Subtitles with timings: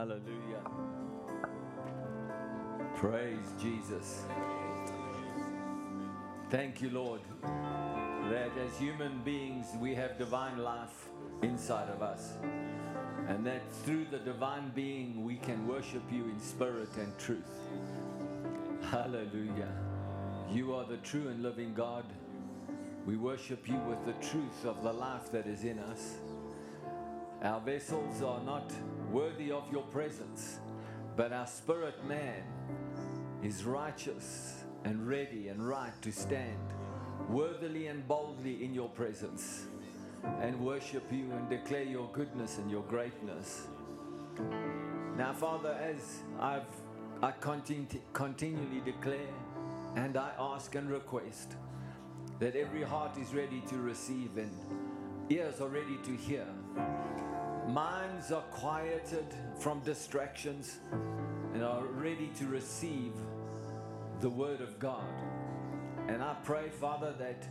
[0.00, 0.62] Hallelujah.
[2.96, 4.22] Praise Jesus.
[6.48, 7.20] Thank you, Lord,
[8.30, 11.10] that as human beings we have divine life
[11.42, 12.32] inside of us.
[13.28, 17.52] And that through the divine being we can worship you in spirit and truth.
[18.90, 19.74] Hallelujah.
[20.50, 22.06] You are the true and living God.
[23.04, 26.14] We worship you with the truth of the life that is in us.
[27.42, 28.72] Our vessels are not
[29.10, 30.60] worthy of your presence,
[31.16, 32.42] but our spirit man
[33.42, 36.58] is righteous and ready and right to stand
[37.28, 39.66] worthily and boldly in your presence
[40.40, 43.66] and worship you and declare your goodness and your greatness.
[45.16, 46.64] Now, Father, as I've
[47.22, 49.34] I continu- continually declare
[49.94, 51.56] and I ask and request
[52.38, 54.50] that every heart is ready to receive and
[55.28, 56.46] ears are ready to hear.
[57.72, 59.26] Minds are quieted
[59.60, 60.78] from distractions
[61.54, 63.12] and are ready to receive
[64.20, 65.04] the Word of God.
[66.08, 67.46] And I pray, Father, that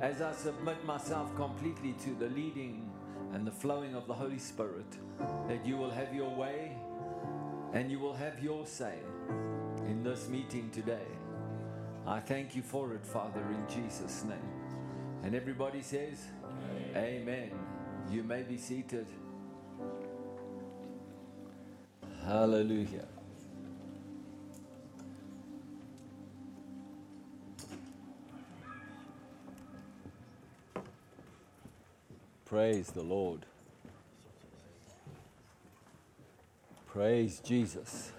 [0.00, 2.88] as I submit myself completely to the leading
[3.32, 4.86] and the flowing of the Holy Spirit,
[5.48, 6.76] that you will have your way
[7.72, 8.98] and you will have your say
[9.88, 11.08] in this meeting today.
[12.06, 14.38] I thank you for it, Father, in Jesus' name.
[15.24, 16.22] And everybody says,
[16.94, 17.22] Amen.
[17.22, 17.50] Amen.
[18.08, 19.06] You may be seated.
[22.24, 23.04] Hallelujah.
[32.46, 33.44] Praise the Lord.
[36.86, 38.12] Praise Jesus.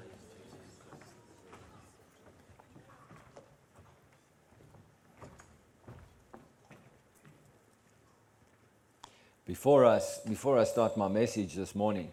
[9.47, 12.11] Before I, before I start my message this morning,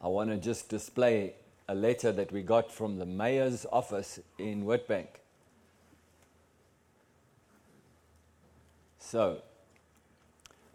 [0.00, 1.34] I want to just display
[1.68, 5.08] a letter that we got from the mayor's office in Witbank.
[8.98, 9.42] So,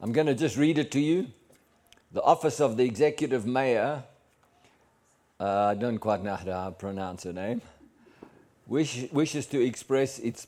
[0.02, 1.28] I'm going to just read it to you.
[2.12, 4.04] The office of the executive mayor,
[5.40, 7.62] uh, I don't quite know how to pronounce her name,
[8.68, 10.48] wish, wishes to express its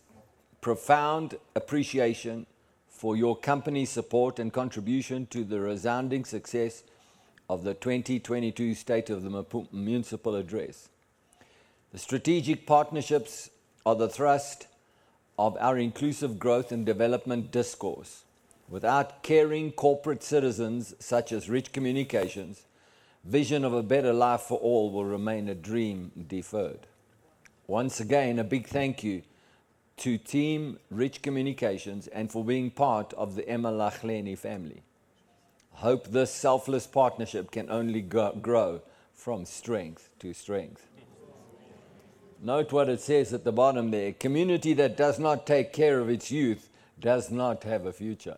[0.61, 2.45] profound appreciation
[2.89, 6.83] for your company's support and contribution to the resounding success
[7.49, 10.89] of the 2022 State of the Municipal Address.
[11.91, 13.49] The strategic partnerships
[13.85, 14.67] are the thrust
[15.37, 18.23] of our inclusive growth and development discourse.
[18.67, 22.63] Without caring corporate citizens such as Rich Communications,
[23.23, 26.87] vision of a better life for all will remain a dream deferred.
[27.67, 29.21] Once again, a big thank you
[29.97, 34.81] to Team Rich Communications and for being part of the Emalahleni family.
[35.75, 38.81] Hope this selfless partnership can only grow
[39.13, 40.87] from strength to strength.
[42.41, 46.09] Note what it says at the bottom there community that does not take care of
[46.09, 46.69] its youth
[46.99, 48.37] does not have a future.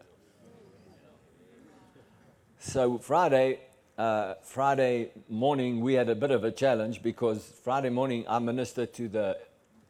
[2.59, 3.59] So, Friday,
[3.99, 8.93] uh, Friday morning, we had a bit of a challenge because Friday morning I ministered
[8.95, 9.37] to the,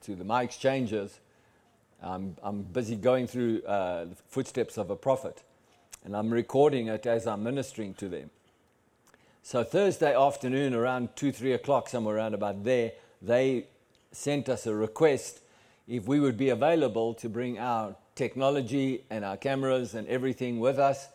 [0.02, 1.22] to the my exchangers.
[2.04, 5.44] I'm, I'm busy going through uh, the footsteps of a prophet
[6.08, 8.30] and I'm recording it as I'm ministering to them.
[9.44, 13.66] So Thursday afternoon, around two, three o'clock, somewhere around about there, they
[14.14, 15.42] sent us a request
[15.86, 20.80] if we would be available to bring our technology and our cameras and everything with
[20.80, 21.10] us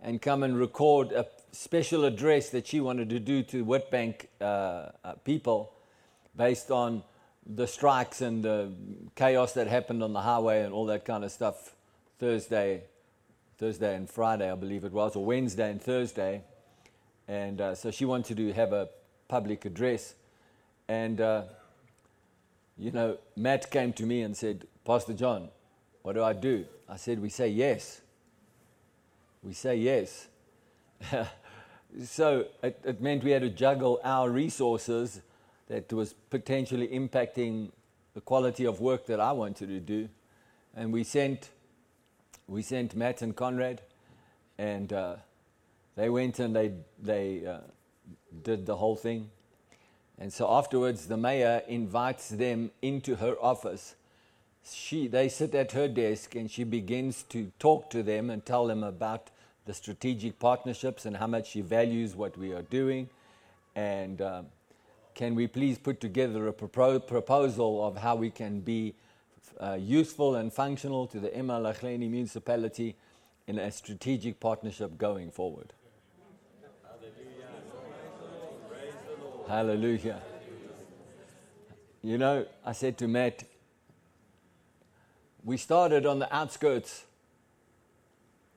[0.00, 4.44] and come and record a special address that she wanted to do to Witbank uh,
[5.04, 5.74] uh, people
[6.34, 7.02] based on
[7.44, 8.72] the strikes and the
[9.14, 11.74] chaos that happened on the highway and all that kind of stuff
[12.18, 12.84] Thursday,
[13.58, 16.42] Thursday and Friday, I believe it was, or Wednesday and Thursday.
[17.26, 18.88] And uh, so she wanted to have a
[19.26, 20.14] public address.
[20.86, 21.42] And, uh,
[22.78, 25.48] you know, Matt came to me and said, Pastor John,
[26.02, 26.64] what do I do?
[26.88, 28.00] I said, We say yes.
[29.42, 30.28] We say yes.
[32.04, 35.20] so it, it meant we had to juggle our resources
[35.68, 37.70] that was potentially impacting
[38.14, 40.08] the quality of work that I wanted to do.
[40.74, 41.50] And we sent,
[42.48, 43.82] we sent Matt and Conrad,
[44.56, 45.16] and uh,
[45.96, 47.58] they went and they, they uh,
[48.42, 49.30] did the whole thing.
[50.18, 53.94] And so afterwards, the mayor invites them into her office.
[54.64, 58.66] She, they sit at her desk and she begins to talk to them and tell
[58.66, 59.28] them about
[59.64, 63.08] the strategic partnerships and how much she values what we are doing.
[63.76, 64.46] And um,
[65.14, 68.94] can we please put together a propo- proposal of how we can be
[69.60, 72.96] uh, useful and functional to the Emalahleni municipality
[73.46, 75.72] in a strategic partnership going forward.
[79.48, 80.20] Hallelujah.
[82.02, 83.44] You know, I said to Matt,
[85.42, 87.04] we started on the outskirts,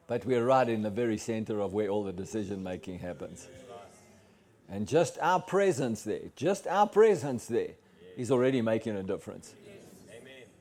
[0.08, 3.48] but we're right in the very center of where all the decision making happens.
[4.70, 7.72] And just our presence there, just our presence there
[8.18, 9.54] is already making a difference.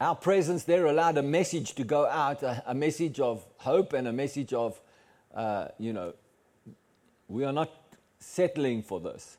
[0.00, 4.08] Our presence there allowed a message to go out, a, a message of hope and
[4.08, 4.80] a message of,
[5.34, 6.14] uh, you know,
[7.28, 7.70] we are not
[8.18, 9.36] settling for this.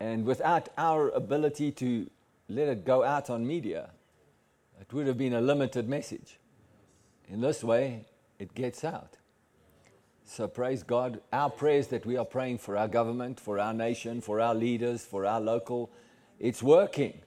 [0.00, 2.10] And without our ability to
[2.48, 3.90] let it go out on media,
[4.80, 6.38] it would have been a limited message.
[7.28, 8.06] In this way,
[8.40, 9.16] it gets out.
[10.24, 11.20] So praise God.
[11.32, 15.04] Our prayers that we are praying for our government, for our nation, for our leaders,
[15.04, 15.90] for our local,
[16.40, 17.20] it's working.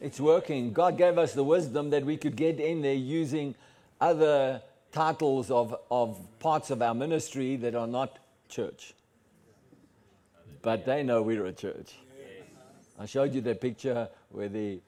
[0.00, 0.72] It's working.
[0.72, 3.54] God gave us the wisdom that we could get in there using
[4.00, 4.62] other
[4.92, 8.94] titles of, of parts of our ministry that are not church.
[10.62, 11.94] But they know we're a church.
[12.98, 14.80] I showed you that picture where the,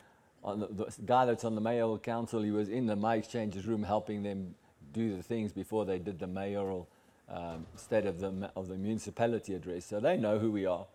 [0.42, 3.66] on the, the guy that's on the mayoral council, he was in the my exchanges
[3.66, 4.54] room helping them
[4.92, 6.88] do the things before they did the mayoral
[7.28, 9.84] um, state of the, of the municipality address.
[9.84, 10.86] So they know who we are.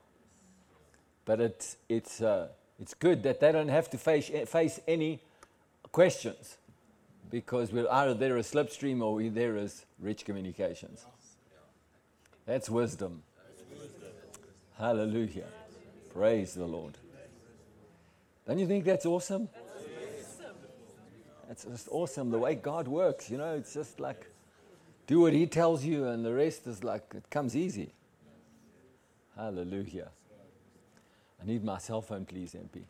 [1.25, 5.21] But it's, it's, uh, it's good that they don't have to face, eh, face any
[5.91, 6.57] questions
[7.29, 11.05] because we're either there as slipstream or we're there as rich communications.
[12.45, 13.23] That's wisdom.
[14.77, 15.47] Hallelujah.
[16.13, 16.97] Praise the Lord.
[18.45, 19.47] Don't you think that's awesome?
[21.47, 23.29] That's just awesome the way God works.
[23.29, 24.27] You know, it's just like
[25.07, 27.93] do what He tells you, and the rest is like it comes easy.
[29.35, 30.09] Hallelujah.
[31.43, 32.83] I need my cell phone, please, MP.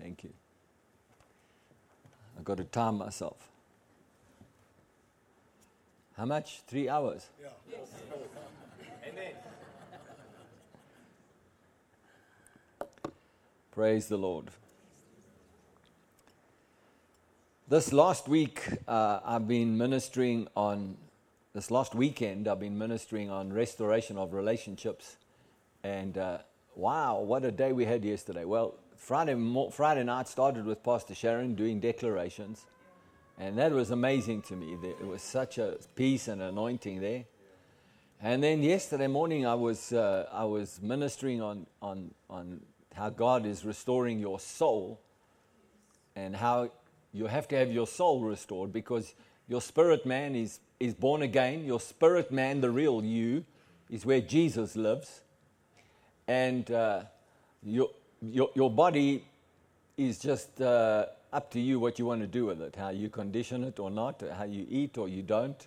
[0.00, 0.30] Thank you.
[2.36, 3.48] I've got to time myself.
[6.16, 6.60] How much?
[6.68, 7.26] Three hours?
[7.42, 7.78] Yeah.
[9.08, 9.32] Amen.
[13.72, 14.50] Praise the Lord.
[17.68, 20.96] This last week, uh, I've been ministering on,
[21.54, 25.17] this last weekend, I've been ministering on restoration of relationships
[25.82, 26.38] and uh,
[26.74, 28.44] wow, what a day we had yesterday.
[28.44, 29.36] Well, Friday,
[29.70, 32.66] Friday night started with Pastor Sharon doing declarations.
[33.38, 34.76] And that was amazing to me.
[34.82, 37.24] It was such a peace and anointing there.
[38.20, 42.60] And then yesterday morning, I was, uh, I was ministering on, on, on
[42.94, 45.00] how God is restoring your soul
[46.16, 46.72] and how
[47.12, 49.14] you have to have your soul restored because
[49.46, 51.64] your spirit man is, is born again.
[51.64, 53.44] Your spirit man, the real you,
[53.88, 55.22] is where Jesus lives
[56.28, 57.02] and uh,
[57.62, 57.88] your,
[58.20, 59.24] your, your body
[59.96, 63.08] is just uh, up to you what you want to do with it, how you
[63.08, 65.66] condition it or not, how you eat or you don't.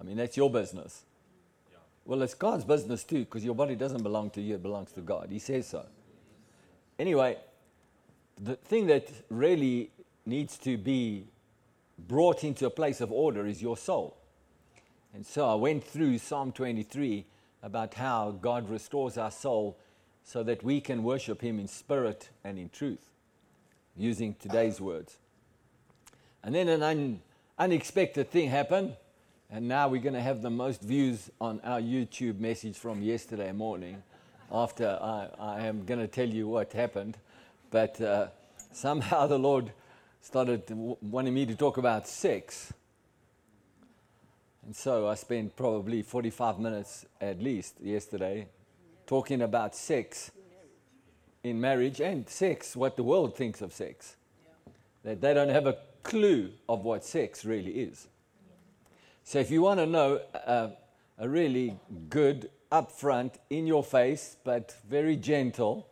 [0.00, 1.02] I mean, that's your business.
[1.70, 1.78] Yeah.
[2.04, 5.00] Well, it's God's business too, because your body doesn't belong to you, it belongs to
[5.00, 5.28] God.
[5.30, 5.86] He says so.
[6.98, 7.38] Anyway,
[8.40, 9.90] the thing that really
[10.26, 11.24] needs to be
[11.98, 14.16] brought into a place of order is your soul.
[15.14, 17.24] And so I went through Psalm 23
[17.62, 19.76] about how God restores our soul
[20.24, 23.10] so that we can worship Him in spirit and in truth,
[23.96, 25.18] using today's words.
[26.42, 27.20] And then an un-
[27.58, 28.96] unexpected thing happened,
[29.50, 33.52] and now we're going to have the most views on our YouTube message from yesterday
[33.52, 34.02] morning.
[34.50, 37.16] After I, I am going to tell you what happened,
[37.70, 38.28] but uh,
[38.72, 39.72] somehow the Lord
[40.20, 42.72] started w- wanting me to talk about sex.
[44.64, 48.46] And so I spent probably 45 minutes at least yesterday
[49.12, 50.30] talking about sex
[51.44, 54.16] in marriage and sex, what the world thinks of sex.
[55.04, 58.08] That they don't have a clue of what sex really is.
[59.22, 60.70] So if you want to know uh,
[61.18, 61.76] a really
[62.08, 65.88] good, upfront, in your face, but very gentle,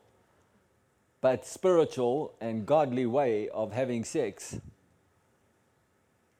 [1.20, 4.58] but spiritual and godly way of having sex,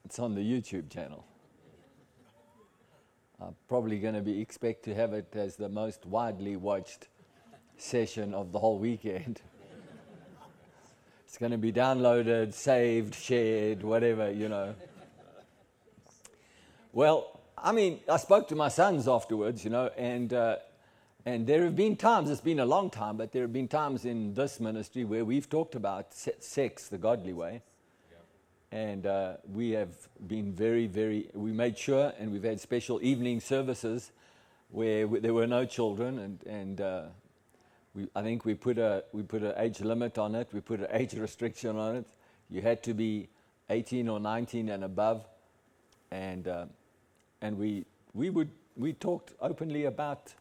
[0.07, 1.27] it's on the YouTube channel.
[3.43, 7.09] I'm probably going to be expect to have it as the most widely watched
[7.79, 9.41] session of the whole weekend.
[11.25, 14.75] it's going to be downloaded, saved, shared, whatever, you know.
[16.93, 20.57] Well, I mean, I spoke to my sons afterwards, you know, and uh,
[21.25, 22.29] and there have been times.
[22.29, 25.49] It's been a long time, but there have been times in this ministry where we've
[25.49, 27.63] talked about sex the godly way,
[28.73, 29.91] and uh, we have
[30.27, 34.13] been very, very, we made sure, and we've had special evening services
[34.71, 37.03] where we, there were no children, and, and uh,
[37.95, 40.81] we, I think we put, a, we put an age limit on it, we put
[40.81, 42.07] an age restriction on it.
[42.49, 43.29] You had to be
[43.69, 45.27] 18 or 19 and above,
[46.13, 46.67] and, uh,
[47.43, 47.85] and we,
[48.15, 50.35] we, would, we talked openly about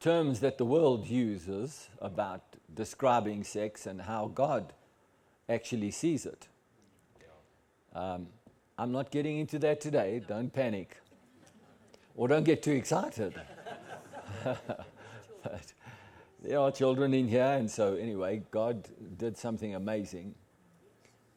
[0.00, 2.42] terms that the world uses about
[2.74, 4.72] describing sex and how God
[5.48, 6.46] actually sees it.
[7.94, 8.26] Um,
[8.78, 10.22] I'm not getting into that today.
[10.26, 10.96] Don't panic.
[12.14, 13.34] Or don't get too excited.
[14.44, 15.72] but
[16.42, 20.34] there are children in here, and so anyway, God did something amazing.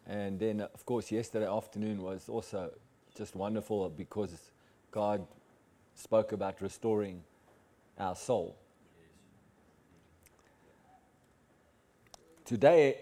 [0.08, 2.72] And then, of course, yesterday afternoon was also
[3.15, 4.51] just wonderful because
[4.91, 5.25] God
[5.96, 7.24] spoke about restoring
[7.98, 8.55] our soul.
[12.46, 12.98] Today,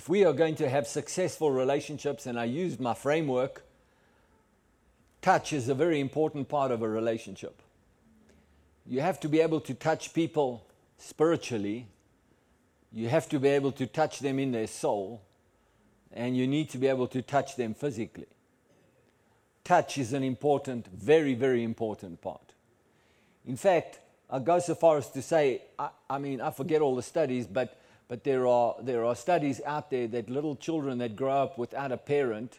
[0.00, 3.64] if we are going to have successful relationships, and I used my framework,
[5.20, 7.60] touch is a very important part of a relationship.
[8.86, 10.64] You have to be able to touch people
[10.96, 11.86] spiritually,
[12.90, 15.20] you have to be able to touch them in their soul,
[16.14, 18.28] and you need to be able to touch them physically.
[19.64, 22.54] Touch is an important, very, very important part.
[23.44, 26.96] In fact, I go so far as to say, I, I mean, I forget all
[26.96, 27.76] the studies, but
[28.10, 31.92] but there are, there are studies out there that little children that grow up without
[31.92, 32.58] a parent,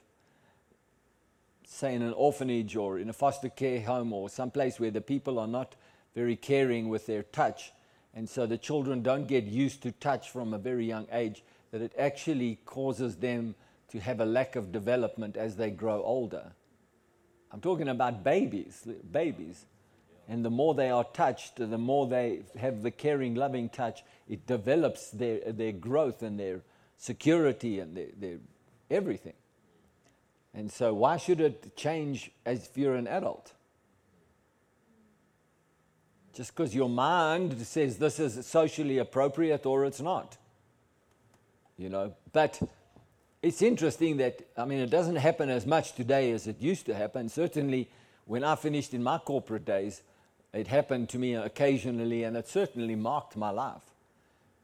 [1.68, 5.02] say in an orphanage or in a foster care home or some place where the
[5.02, 5.76] people are not
[6.16, 7.74] very caring with their touch,
[8.16, 11.82] and so the children don't get used to touch from a very young age, that
[11.82, 13.54] it actually causes them
[13.90, 16.54] to have a lack of development as they grow older.
[17.52, 19.66] I'm talking about babies, babies.
[20.32, 24.48] And the more they are touched, the more they have the caring, loving touch, it
[24.48, 26.62] develops their, their growth and their
[26.98, 28.38] security and their, their
[28.90, 29.34] everything.
[30.54, 33.52] And so, why should it change as if you're an adult?
[36.34, 40.38] Just because your mind says this is socially appropriate or it's not.
[41.78, 42.58] You know, but
[43.42, 46.96] it's interesting that, I mean, it doesn't happen as much today as it used to
[46.96, 47.28] happen.
[47.28, 47.90] Certainly,
[48.24, 50.02] when I finished in my corporate days,
[50.54, 53.82] it happened to me occasionally, and it certainly marked my life.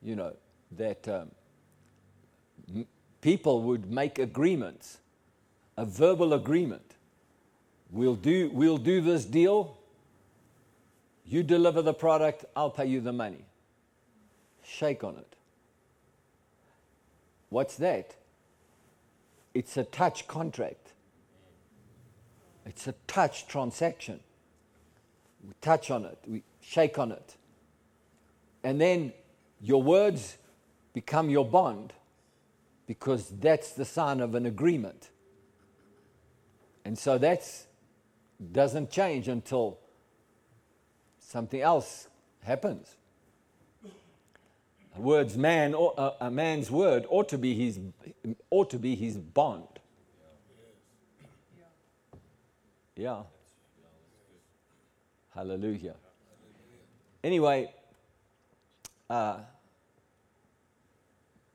[0.02, 0.34] You know,
[0.78, 1.32] that um,
[2.74, 2.88] m-
[3.22, 4.98] people would make agreements,
[5.78, 6.96] a verbal agreement.
[7.92, 9.78] We'll do, we'll do this deal.
[11.26, 13.46] You deliver the product, I'll pay you the money.
[14.64, 15.36] Shake on it.
[17.50, 18.16] What's that?
[19.54, 20.92] It's a touch contract.
[22.66, 24.20] It's a touch transaction.
[25.48, 27.38] We touch on it, we shake on it.
[28.64, 29.14] And then
[29.62, 30.38] your words
[30.94, 31.94] become your bond
[32.86, 35.10] because that's the sign of an agreement.
[36.84, 37.44] And so that
[38.52, 39.78] doesn't change until
[41.20, 42.08] something else
[42.44, 42.96] happens.
[44.98, 47.80] A word's man, or, a man's word ought to be his,
[48.50, 49.68] ought to be his bond.
[52.96, 53.24] Yeah.
[55.38, 55.94] Hallelujah.
[57.24, 57.72] Anyway,
[59.08, 59.38] uh,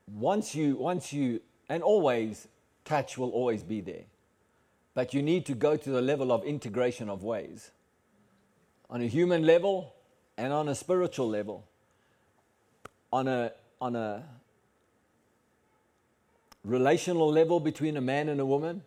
[0.07, 2.47] once you, once you, and always,
[2.85, 4.05] touch will always be there.
[4.93, 7.71] But you need to go to the level of integration of ways.
[8.89, 9.93] On a human level
[10.37, 11.67] and on a spiritual level.
[13.11, 14.23] On a, on a
[16.63, 18.81] relational level between a man and a woman.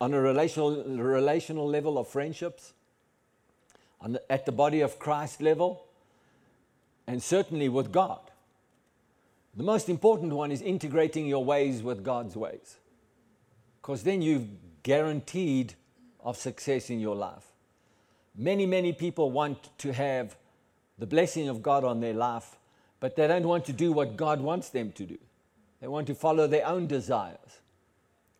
[0.00, 2.72] On a relational, relational level of friendships
[4.06, 5.84] the, at the body of Christ level,
[7.06, 8.20] and certainly with God.
[9.56, 12.76] The most important one is integrating your ways with God's ways,
[13.80, 14.46] because then you've
[14.82, 15.74] guaranteed
[16.22, 17.44] of success in your life.
[18.36, 20.36] Many, many people want to have
[20.98, 22.56] the blessing of God on their life,
[23.00, 25.18] but they don't want to do what God wants them to do.
[25.80, 27.60] They want to follow their own desires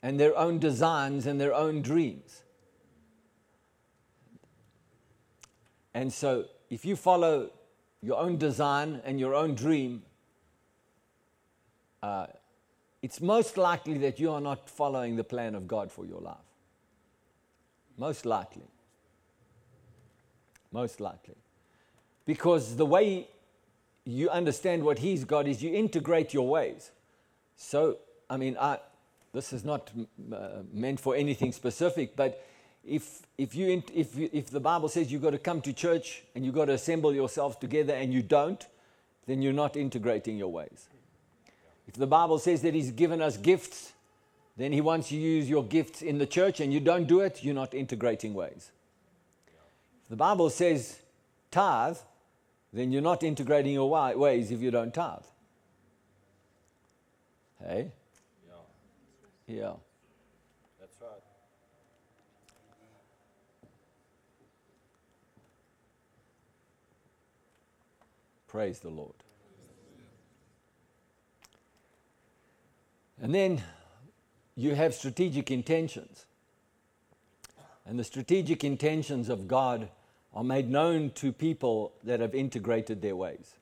[0.02, 2.43] and their own designs and their own dreams.
[5.94, 7.50] And so, if you follow
[8.02, 10.02] your own design and your own dream,
[12.02, 12.26] uh,
[13.02, 16.37] it's most likely that you are not following the plan of God for your life.
[17.97, 18.68] Most likely.
[20.73, 21.37] Most likely.
[22.26, 23.28] Because the way
[24.04, 26.90] you understand what He's got is you integrate your ways.
[27.56, 28.78] So, I mean, I,
[29.32, 29.90] this is not
[30.32, 32.44] uh, meant for anything specific, but
[32.84, 36.44] if, if, you, if, if the Bible says you've got to come to church and
[36.44, 38.66] you've got to assemble yourselves together and you don't,
[39.26, 40.88] then you're not integrating your ways.
[41.87, 43.92] If the Bible says that He's given us gifts,
[44.56, 47.20] then He wants you to use your gifts in the church and you don't do
[47.20, 48.70] it, you're not integrating ways.
[50.04, 51.00] If the Bible says
[51.50, 51.99] tithe,
[52.72, 55.22] then you're not integrating your ways if you don't tithe.
[57.62, 57.92] Hey?
[59.46, 59.56] Yeah.
[59.56, 59.72] Yeah.
[68.50, 69.14] Praise the Lord.
[73.23, 73.62] And then
[74.57, 76.26] you have strategic intentions.
[77.87, 79.88] And the strategic intentions of God
[80.35, 83.54] are made known to people that have integrated their ways.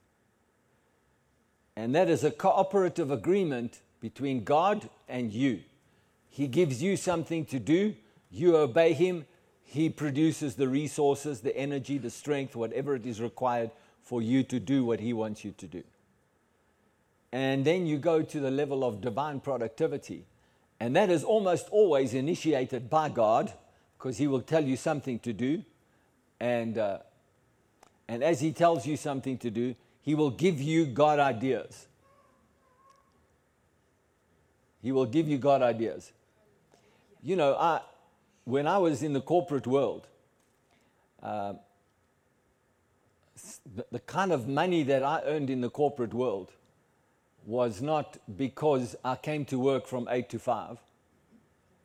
[1.76, 5.60] And that is a cooperative agreement between God and you.
[6.30, 7.94] He gives you something to do,
[8.30, 9.26] you obey Him,
[9.64, 13.70] He produces the resources, the energy, the strength, whatever it is required
[14.08, 15.82] for you to do what He wants you to do.
[17.30, 20.24] And then you go to the level of divine productivity.
[20.80, 23.52] And that is almost always initiated by God
[23.98, 25.62] because He will tell you something to do.
[26.40, 27.00] And, uh,
[28.08, 31.86] and as He tells you something to do, He will give you God ideas.
[34.82, 36.12] He will give you God ideas.
[37.22, 37.82] You know, I,
[38.44, 40.06] when I was in the corporate world,
[41.22, 41.54] uh,
[43.90, 46.50] the, kind of money that I earned in the corporate world
[47.44, 50.78] was not because I came to work from 8 to 5.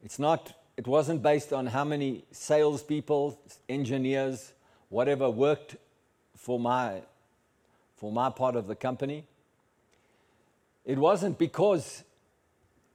[0.03, 4.53] It's not, it wasn't based on how many salespeople, engineers,
[4.89, 5.77] whatever worked
[6.35, 7.01] for my,
[7.95, 9.25] for my part of the company.
[10.85, 12.03] It wasn't because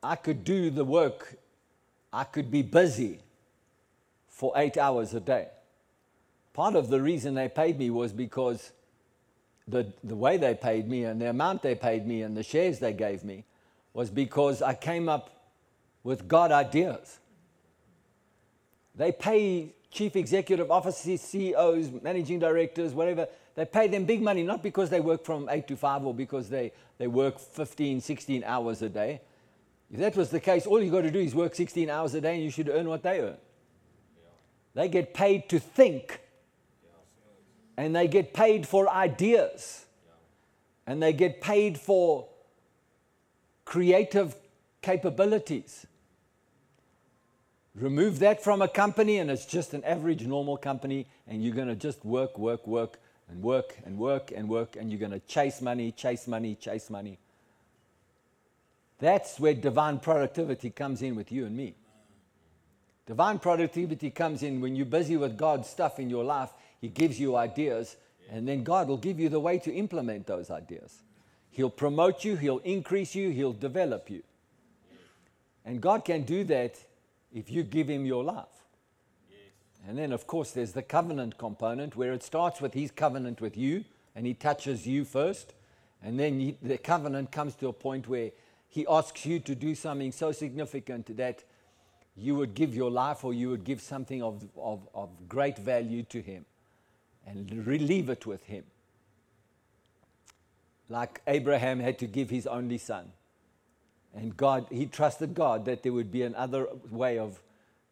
[0.03, 1.37] I could do the work,
[2.13, 3.21] I could be busy
[4.29, 5.49] for eight hours a day.
[6.59, 8.73] Part of the reason they paid me was because
[9.69, 12.81] the, the way they paid me and the amount they paid me and the shares
[12.81, 13.45] they gave me
[13.95, 15.55] was because I came up
[16.03, 17.21] with God ideas.
[18.97, 24.61] They pay chief executive officers, CEOs, managing directors, whatever, they pay them big money, not
[24.61, 28.83] because they work from 8 to 5 or because they, they work 15, 16 hours
[28.83, 29.21] a day.
[29.93, 32.21] If that was the case, all you got to do is work 16 hours a
[32.21, 33.37] day and you should earn what they earn.
[34.75, 36.23] They get paid to think
[37.79, 39.87] and they get paid for ideas
[40.85, 42.27] and they get paid for
[43.65, 44.35] creative
[44.83, 45.87] capabilities.
[47.77, 51.69] Remove that from a company, and it's just an average, normal company, and you're going
[51.69, 52.99] to just work, work, work,
[53.31, 56.91] and work, and work, and work, and you're going to chase money, chase money, chase
[56.91, 57.19] money.
[58.99, 61.77] That's where divine productivity comes in with you and me.
[63.07, 67.19] Divine productivity comes in when you're busy with God's stuff in your life he gives
[67.19, 67.97] you ideas,
[68.31, 71.03] and then God will give you the way to implement those ideas.
[71.51, 74.23] He'll promote you, He'll increase you, He'll develop you.
[75.65, 76.77] And God can do that
[77.33, 78.47] if you give Him your life.
[79.87, 83.57] And then, of course, there's the covenant component where it starts with His covenant with
[83.57, 85.55] you, and He touches you first.
[86.03, 88.31] And then he, the covenant comes to a point where
[88.69, 91.43] He asks you to do something so significant that
[92.15, 96.03] you would give your life or you would give something of, of, of great value
[96.05, 96.45] to Him
[97.29, 98.65] and relieve it with him.
[100.89, 103.13] Like Abraham had to give his only son.
[104.15, 107.43] And God, he trusted God that there would be another way of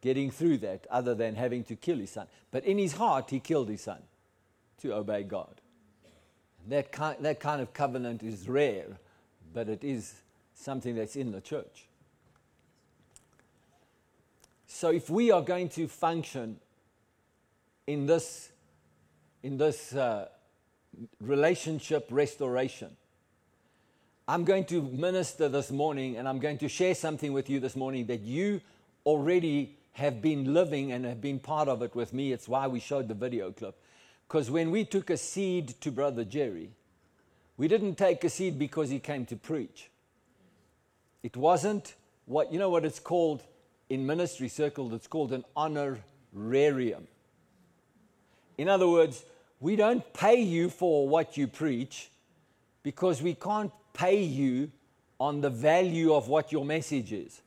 [0.01, 2.27] getting through that other than having to kill his son.
[2.51, 3.99] But in his heart, he killed his son
[4.81, 5.61] to obey God.
[6.68, 8.87] That kind, that kind of covenant is rare,
[9.53, 10.14] but it is
[10.55, 11.87] something that's in the church.
[14.66, 16.59] So if we are going to function
[17.87, 18.51] in this
[19.42, 20.29] in this uh,
[21.20, 22.96] relationship restoration.
[24.29, 27.77] I'm going to minister this morning and I'm going to share something with you this
[27.77, 28.61] morning that you
[29.05, 32.33] already have been living and have been part of it with me.
[32.33, 33.81] It's why we showed the video clip.
[34.27, 36.70] Because when we took a seed to Brother Jerry,
[37.57, 39.90] we didn't take a seed because he came to preach.
[41.22, 41.94] It wasn't
[42.27, 43.42] what, you know what it's called
[43.88, 44.92] in ministry circles?
[44.92, 47.07] It's called an honorarium.
[48.59, 49.25] In other words,
[49.61, 52.11] we don't pay you for what you preach
[52.83, 54.71] because we can't pay you
[55.19, 57.40] on the value of what your message is.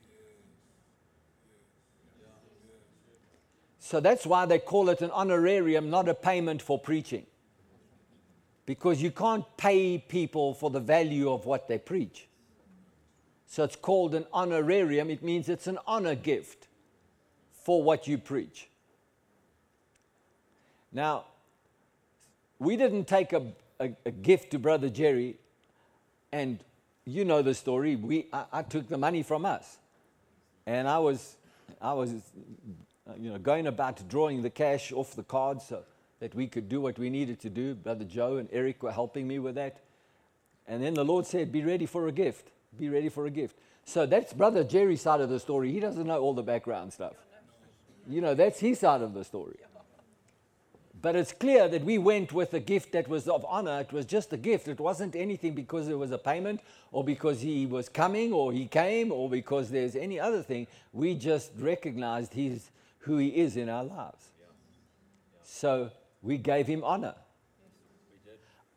[3.78, 7.26] So that's why they call it an honorarium, not a payment for preaching.
[8.66, 12.28] Because you can't pay people for the value of what they preach.
[13.46, 15.10] So it's called an honorarium.
[15.10, 16.68] It means it's an honor gift
[17.50, 18.69] for what you preach.
[20.92, 21.24] Now,
[22.58, 23.46] we didn't take a,
[23.78, 25.36] a, a gift to Brother Jerry,
[26.32, 26.58] and
[27.04, 27.96] you know the story.
[27.96, 29.78] We, I, I, took the money from us,
[30.66, 31.36] and I was,
[31.80, 32.12] I was,
[33.08, 35.82] uh, you know, going about drawing the cash off the cards so
[36.18, 37.74] that we could do what we needed to do.
[37.74, 39.78] Brother Joe and Eric were helping me with that,
[40.66, 42.50] and then the Lord said, "Be ready for a gift.
[42.78, 45.72] Be ready for a gift." So that's Brother Jerry's side of the story.
[45.72, 47.14] He doesn't know all the background stuff.
[48.08, 49.56] You know, that's his side of the story.
[51.02, 53.80] But it's clear that we went with a gift that was of honor.
[53.80, 54.68] It was just a gift.
[54.68, 56.60] It wasn't anything because there was a payment
[56.92, 60.66] or because he was coming or he came or because there's any other thing.
[60.92, 64.28] We just recognized he's who he is in our lives.
[65.42, 65.90] So
[66.22, 67.14] we gave him honor.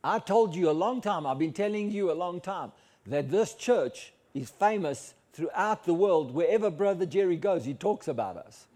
[0.02, 2.72] I told you a long time, I've been telling you a long time,
[3.06, 6.34] that this church is famous throughout the world.
[6.34, 8.68] Wherever Brother Jerry goes, he talks about us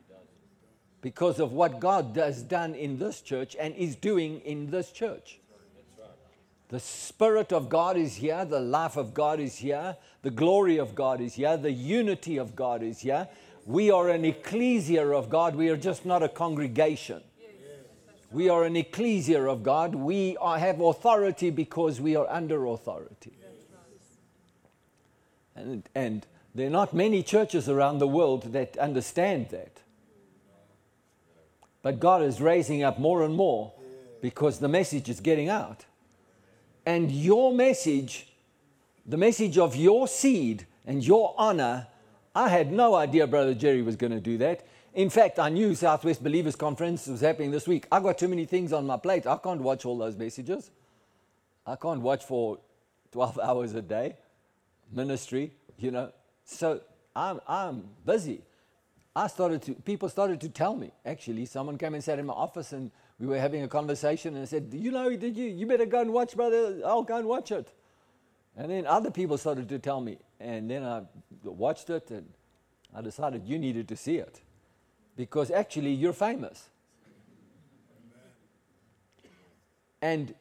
[1.08, 5.40] because of what God has done in this church and is doing in this church.
[6.68, 10.96] The Spirit of God is here, the life of God is here, the glory of
[10.96, 13.26] God is here, the unity of God is here.
[13.66, 17.22] We are an ecclesia of God, we are just not a congregation.
[18.30, 19.96] We are an ecclesia of God.
[19.96, 23.32] We are, have authority because we are under authority.
[25.56, 29.80] And, and there are not many churches around the world that understand that.
[31.82, 33.74] But God is raising up more and more
[34.22, 35.86] because the message is getting out.
[36.86, 38.28] And your message,
[39.06, 41.88] the message of your seed and your honor,
[42.34, 44.66] I had no idea Brother Jerry was going to do that.
[44.94, 47.88] In fact, I knew Southwest Believers Conference was happening this week.
[47.92, 49.28] I've got too many things on my plate.
[49.28, 50.72] I can't watch all those messages.
[51.66, 52.60] I can't watch for
[53.12, 54.16] 12 hours a day
[54.92, 56.12] ministry, you know.
[56.46, 56.82] So
[57.16, 58.42] I'm, I'm busy.
[59.18, 62.36] I started to, people started to tell me, actually, someone came and sat in my
[62.36, 65.66] office and we were having a conversation and I said, you know, did you, you
[65.66, 67.68] better go and watch, brother, I'll go and watch it.
[68.56, 71.02] And then other people started to tell me, and then I
[71.44, 72.30] watched it and
[72.94, 74.40] I decided you needed to see it
[75.16, 76.70] because actually you're famous.
[80.00, 80.36] And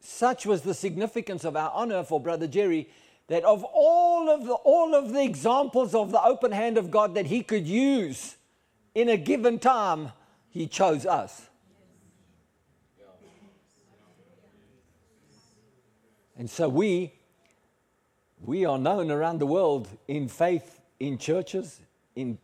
[0.00, 2.90] such was the significance of our honor for Brother Jerry
[3.30, 7.14] that of all of the, all of the examples of the open hand of God
[7.14, 8.36] that he could use
[8.92, 10.10] in a given time,
[10.48, 11.48] he chose us.
[16.36, 17.12] And so we,
[18.44, 21.78] we are known around the world in faith, in churches,
[22.16, 22.36] in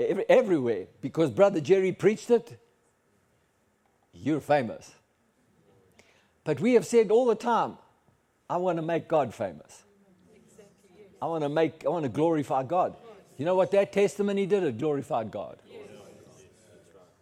[0.00, 0.86] every, everywhere.
[1.00, 2.58] Because Brother Jerry preached it,
[4.12, 4.96] you're famous.
[6.42, 7.78] But we have said all the time,
[8.48, 9.84] I want to make God famous.
[11.20, 12.96] I want to make, I want to glorify God.
[13.38, 14.62] You know what that testimony did?
[14.62, 15.58] It glorified God.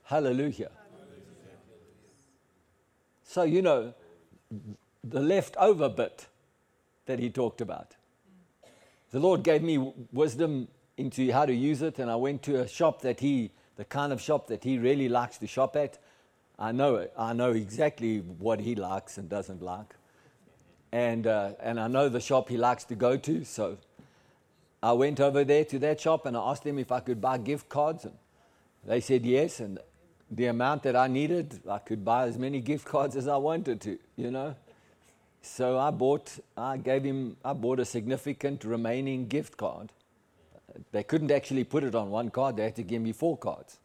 [0.04, 0.70] Hallelujah.
[3.22, 3.94] So, you know,
[5.02, 6.26] the leftover bit
[7.06, 7.96] that he talked about.
[9.10, 12.68] The Lord gave me wisdom into how to use it, and I went to a
[12.68, 15.98] shop that he, the kind of shop that he really likes to shop at.
[16.58, 17.12] I know it.
[17.18, 19.94] I know exactly what he likes and doesn't like
[20.94, 23.44] and, uh, and I know the shop he likes to go to.
[23.44, 23.78] So
[24.80, 27.37] I went over there to that shop and I asked them if I could buy
[27.38, 28.04] gift cards.
[28.04, 28.14] And
[28.87, 29.59] they said yes.
[29.59, 29.80] And
[30.30, 33.80] the amount that I needed, I could buy as many gift cards as I wanted
[33.80, 34.54] to, you know.
[35.42, 39.90] So I bought, I gave him, I bought a significant remaining gift card.
[40.92, 43.78] They couldn't actually put it on one card, they had to give me four cards.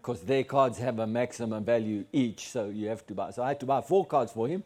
[0.00, 3.32] Because their cards have a maximum value each, so you have to buy.
[3.32, 4.62] So I had to buy four cards for him.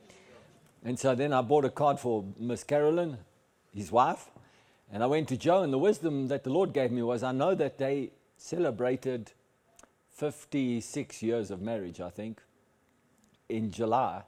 [0.84, 3.18] And so then I bought a card for Miss Carolyn,
[3.74, 4.30] his wife,
[4.92, 5.62] and I went to Joe.
[5.62, 9.32] And the wisdom that the Lord gave me was I know that they celebrated
[10.12, 12.40] 56 years of marriage, I think,
[13.48, 14.22] in July.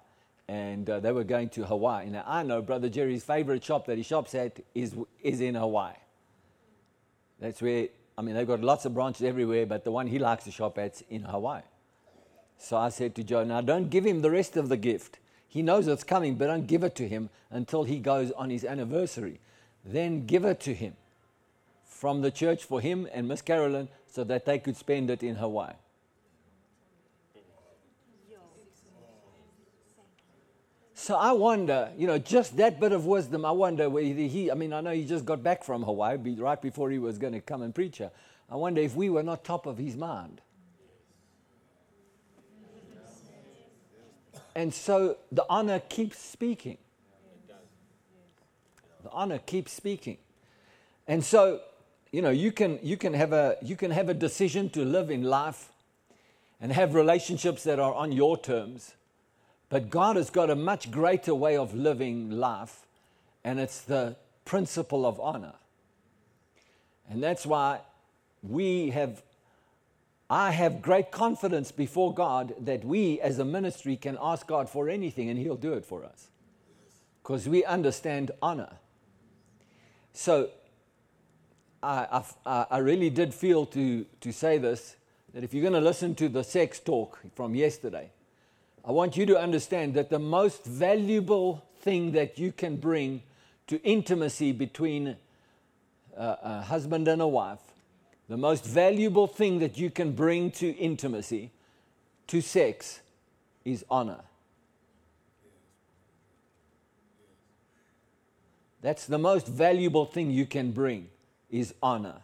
[0.49, 2.11] And uh, they were going to Hawaii.
[2.11, 5.95] Now, I know Brother Jerry's favorite shop that he shops at is, is in Hawaii.
[7.39, 10.45] That's where, I mean, they've got lots of branches everywhere, but the one he likes
[10.45, 11.63] to shop at's in Hawaii.
[12.59, 15.63] So I said to Joe, now don't give him the rest of the gift he
[15.63, 19.41] knows it's coming, but don't give it to him until he goes on his anniversary.
[19.85, 20.95] Then give it to him
[21.85, 25.35] from the church for him and Miss Carolyn so that they could spend it in
[25.35, 25.73] Hawaii.
[30.95, 34.55] So I wonder, you know, just that bit of wisdom, I wonder whether he, I
[34.55, 37.41] mean, I know he just got back from Hawaii right before he was going to
[37.41, 38.13] come and preach here.
[38.49, 40.41] I wonder if we were not top of his mind.
[44.55, 46.79] And so the honor keeps speaking.
[49.03, 50.19] The honor keeps speaking.
[51.07, 51.61] And so,
[52.13, 55.11] you know, you can, you, can have a, you can have a decision to live
[55.11, 55.73] in life
[56.61, 58.95] and have relationships that are on your terms.
[59.71, 62.87] But God has got a much greater way of living life,
[63.45, 65.55] and it's the principle of honor.
[67.09, 67.81] And that's why
[68.43, 69.23] we have
[70.31, 74.89] I have great confidence before God that we as a ministry can ask God for
[74.89, 76.29] anything and He'll do it for us
[77.21, 78.71] because we understand honor.
[80.13, 80.51] So
[81.83, 84.97] I, I, I, really did feel to, to say this
[85.35, 88.11] that if you're going to listen to the sex talk from yesterday,
[88.85, 93.23] I want you to understand that the most valuable thing that you can bring
[93.67, 95.17] to intimacy between
[96.17, 97.70] a, a husband and a wife,
[98.31, 101.51] the most valuable thing that you can bring to intimacy,
[102.29, 103.01] to sex,
[103.65, 104.21] is honor.
[108.83, 111.09] That's the most valuable thing you can bring
[111.51, 112.19] is honor.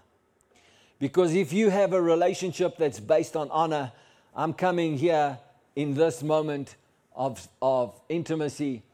[1.01, 3.91] Because if you have a relationship that's based on honor,
[4.33, 5.41] I'm coming here
[5.75, 6.77] in this moment
[7.17, 8.85] of, of intimacy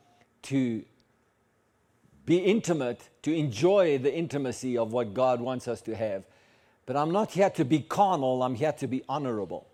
[0.44, 0.82] to
[2.24, 6.24] be intimate, to enjoy the intimacy of what God wants us to have.
[6.86, 9.66] But I'm not here to be carnal, I'm here to be honorable.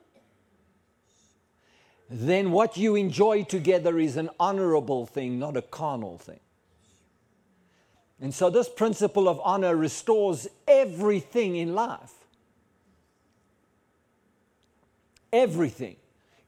[2.11, 6.41] Then what you enjoy together is an honorable thing, not a carnal thing.
[8.21, 12.13] And so, this principle of honor restores everything in life.
[15.33, 15.97] Everything.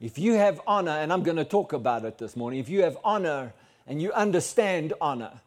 [0.00, 2.82] If you have honor, and I'm going to talk about it this morning, if you
[2.82, 3.52] have honor
[3.86, 5.40] and you understand honor,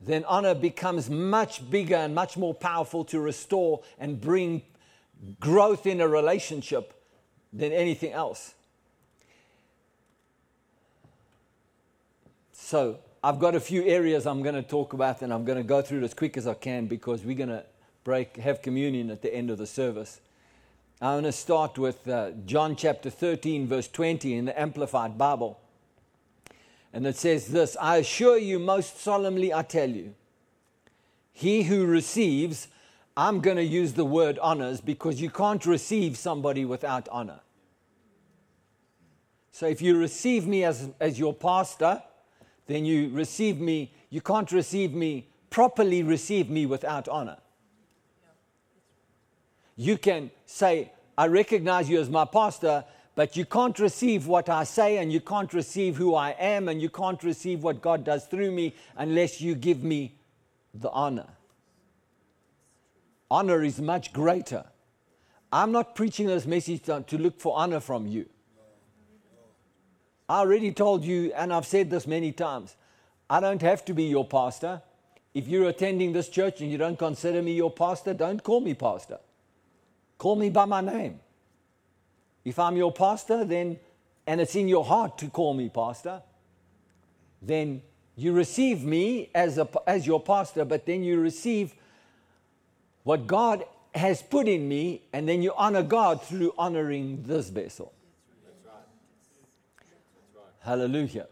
[0.00, 4.62] then honor becomes much bigger and much more powerful to restore and bring
[5.40, 6.94] growth in a relationship
[7.52, 8.54] than anything else.
[12.52, 15.64] So, I've got a few areas I'm going to talk about, and I'm going to
[15.64, 17.64] go through it as quick as I can because we're going to
[18.04, 20.20] break, have communion at the end of the service.
[21.00, 25.58] I'm going to start with uh, John chapter 13, verse 20 in the Amplified Bible.
[26.98, 30.16] And it says this I assure you, most solemnly, I tell you,
[31.32, 32.66] he who receives,
[33.16, 37.38] I'm going to use the word honors because you can't receive somebody without honor.
[39.52, 42.02] So if you receive me as, as your pastor,
[42.66, 43.92] then you receive me.
[44.10, 47.36] You can't receive me, properly receive me without honor.
[49.76, 52.84] You can say, I recognize you as my pastor,
[53.18, 56.80] but you can't receive what I say, and you can't receive who I am, and
[56.80, 60.14] you can't receive what God does through me unless you give me
[60.72, 61.26] the honor.
[63.28, 64.66] Honor is much greater.
[65.52, 68.28] I'm not preaching this message to look for honor from you.
[70.28, 72.76] I already told you, and I've said this many times
[73.28, 74.80] I don't have to be your pastor.
[75.34, 78.74] If you're attending this church and you don't consider me your pastor, don't call me
[78.74, 79.18] pastor.
[80.18, 81.18] Call me by my name.
[82.44, 83.78] If I'm your pastor, then,
[84.26, 86.22] and it's in your heart to call me pastor,
[87.42, 87.82] then
[88.16, 91.74] you receive me as, a, as your pastor, but then you receive
[93.04, 97.92] what God has put in me, and then you honor God through honoring this vessel.
[100.60, 101.26] Hallelujah.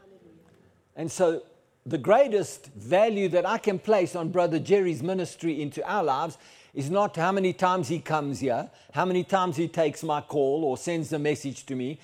[0.95, 1.43] And so,
[1.85, 6.39] the greatest value that I can place on Brother Jerry's ministry into our lives
[6.77, 10.63] is not how many times he comes here, how many times he takes my call
[10.63, 11.99] or sends a message to me,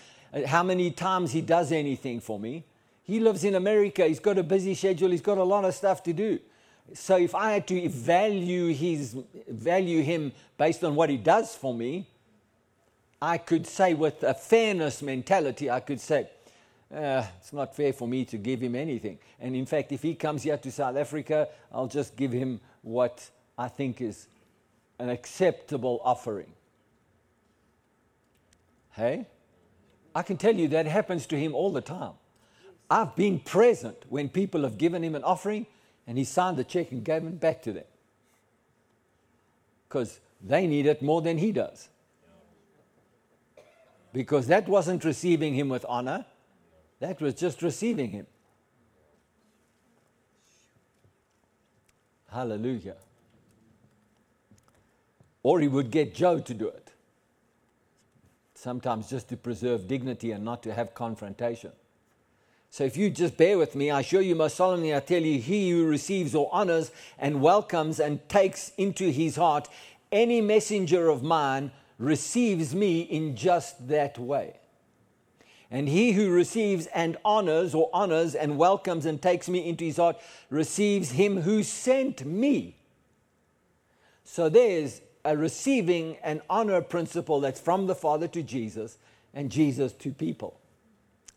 [0.46, 2.64] how many times he does anything for me.
[3.04, 6.02] He lives in America, he's got a busy schedule, he's got a lot of stuff
[6.04, 6.38] to do.
[6.94, 9.14] So if I had to value his
[9.46, 12.06] value him based on what he does for me,
[13.20, 16.30] I could say with a fairness mentality, I could say,
[16.92, 19.18] uh, it's not fair for me to give him anything.
[19.38, 23.28] And in fact, if he comes here to South Africa, I'll just give him what
[23.58, 24.28] I think is
[24.98, 26.52] an acceptable offering.
[28.92, 29.26] Hey?
[30.14, 32.12] I can tell you that happens to him all the time.
[32.90, 35.66] I've been present when people have given him an offering
[36.06, 37.84] and he signed the check and gave it back to them.
[39.88, 41.88] Because they need it more than he does.
[44.12, 46.26] Because that wasn't receiving him with honor,
[47.00, 48.26] that was just receiving him.
[52.30, 52.96] Hallelujah.
[55.42, 56.92] Or he would get Joe to do it.
[58.54, 61.72] Sometimes just to preserve dignity and not to have confrontation.
[62.70, 65.38] So if you just bear with me, I assure you most solemnly, I tell you,
[65.40, 69.68] he who receives or honors and welcomes and takes into his heart
[70.10, 74.54] any messenger of mine receives me in just that way.
[75.70, 79.96] And he who receives and honors, or honors and welcomes and takes me into his
[79.96, 80.16] heart,
[80.50, 82.76] receives him who sent me.
[84.24, 88.98] So there's a receiving and honor principle that's from the Father to Jesus
[89.34, 90.60] and Jesus to people,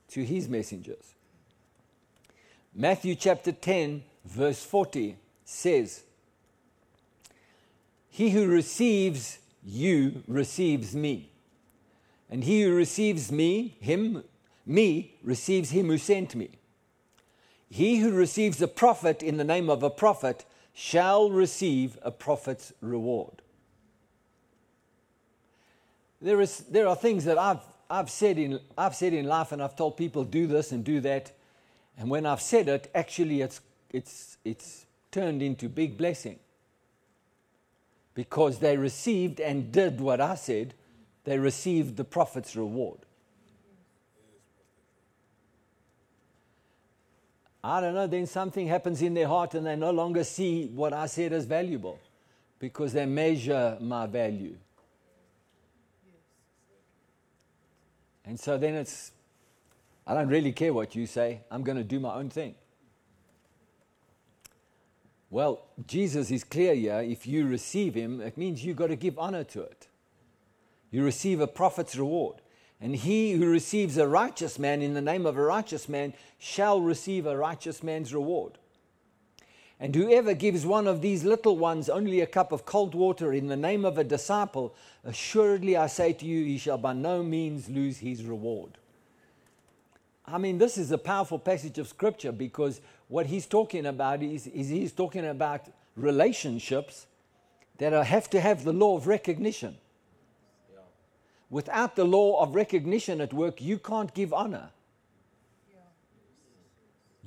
[0.10, 1.14] to his messengers.
[2.74, 6.04] Matthew chapter 10, verse 40 says,
[8.10, 11.32] He who receives you receives me.
[12.30, 14.24] And he who receives me, him,
[14.66, 16.50] me, receives him who sent me.
[17.70, 22.74] He who receives a prophet in the name of a prophet shall receive a prophet's
[22.82, 23.42] reward.
[26.26, 29.62] There, is, there are things that I've, I've, said in, I've said in life, and
[29.62, 31.32] I've told people do this and do that.
[32.00, 33.62] And when I've said it, actually, it's,
[33.92, 36.40] it's, it's turned into big blessing.
[38.16, 40.74] Because they received and did what I said,
[41.26, 42.98] they received the prophet's reward.
[47.64, 50.92] I don't know, then something happens in their heart and they no longer see what
[50.92, 52.00] I said as valuable
[52.58, 54.56] because they measure my value.
[58.26, 59.12] And so then it's,
[60.08, 62.56] I don't really care what you say, I'm going to do my own thing.
[65.30, 67.02] Well, Jesus is clear here.
[67.02, 69.88] If you receive him, it means you've got to give honor to it.
[70.92, 72.36] You receive a prophet's reward.
[72.80, 76.82] And he who receives a righteous man in the name of a righteous man shall
[76.82, 78.58] receive a righteous man's reward.
[79.80, 83.48] And whoever gives one of these little ones only a cup of cold water in
[83.48, 87.70] the name of a disciple, assuredly I say to you, he shall by no means
[87.70, 88.78] lose his reward.
[90.26, 94.48] I mean, this is a powerful passage of scripture because what he's talking about is,
[94.48, 97.06] is he's talking about relationships
[97.78, 99.78] that have to have the law of recognition.
[101.50, 104.70] Without the law of recognition at work, you can't give honor.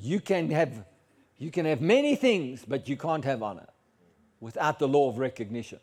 [0.00, 0.84] You can have,
[1.38, 3.68] you can have many things, but you can't have honor
[4.40, 5.81] without the law of recognition.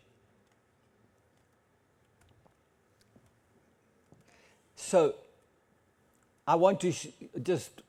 [4.76, 5.14] So,
[6.46, 7.08] I want to sh-
[7.42, 7.82] just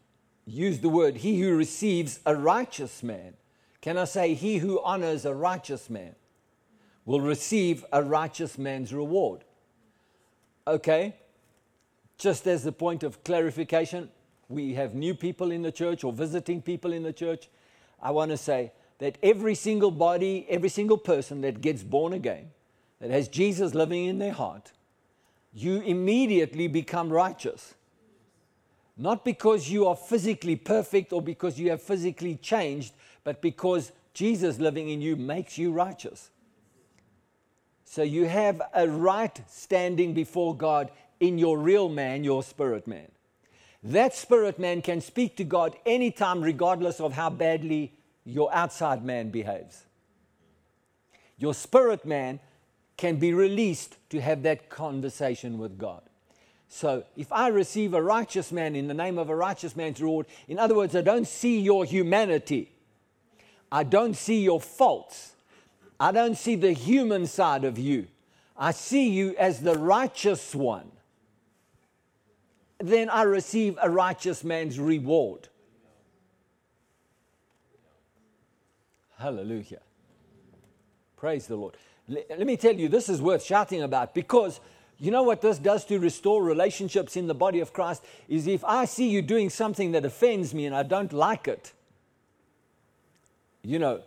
[0.46, 3.34] use the word he who receives a righteous man.
[3.82, 6.16] Can I say, he who honors a righteous man
[7.06, 9.44] will receive a righteous man's reward?
[10.66, 11.16] Okay,
[12.18, 14.10] just as a point of clarification,
[14.50, 17.50] we have new people in the church or visiting people in the church.
[18.08, 22.52] I want to say that every single body, every single person that gets born again,
[23.02, 24.72] that has Jesus living in their heart,
[25.54, 27.74] you immediately become righteous.
[28.96, 32.94] Not because you are physically perfect or because you have physically changed,
[33.26, 36.30] but because Jesus living in you makes you righteous.
[37.84, 43.12] So you have a right standing before God in your real man, your spirit man.
[43.84, 47.92] That spirit man can speak to God anytime, regardless of how badly
[48.28, 49.86] your outside man behaves.
[51.38, 52.40] Your spirit man
[52.98, 56.02] can be released to have that conversation with God.
[56.68, 60.26] So, if I receive a righteous man in the name of a righteous man's reward,
[60.50, 62.72] in other words, I don't see your humanity,
[63.72, 65.34] I don't see your faults,
[65.98, 68.08] I don't see the human side of you.
[68.58, 70.92] I see you as the righteous one.
[72.80, 75.48] Then I receive a righteous man's reward.
[79.18, 79.82] Hallelujah.
[81.16, 81.76] Praise the Lord.
[82.08, 84.60] Let me tell you, this is worth shouting about because
[85.00, 88.64] you know what this does to restore relationships in the body of Christ is if
[88.64, 91.74] I see you doing something that offends me and I don't like it,
[93.64, 94.02] you know,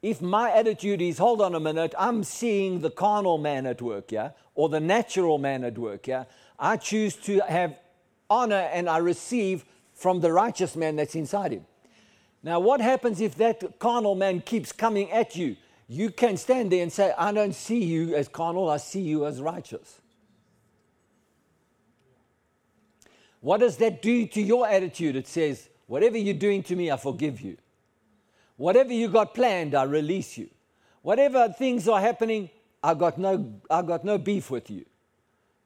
[0.00, 4.10] if my attitude is, hold on a minute, I'm seeing the carnal man at work,
[4.10, 6.24] yeah, or the natural man at work, yeah,
[6.58, 7.78] I choose to have
[8.30, 11.66] honor and I receive from the righteous man that's inside him.
[12.42, 15.56] Now, what happens if that carnal man keeps coming at you?
[15.88, 19.26] You can stand there and say, I don't see you as carnal, I see you
[19.26, 20.00] as righteous.
[23.40, 25.16] What does that do to your attitude?
[25.16, 27.58] It says, Whatever you're doing to me, I forgive you.
[28.56, 30.48] Whatever you got planned, I release you.
[31.02, 32.48] Whatever things are happening,
[32.82, 34.86] I got no, I got no beef with you.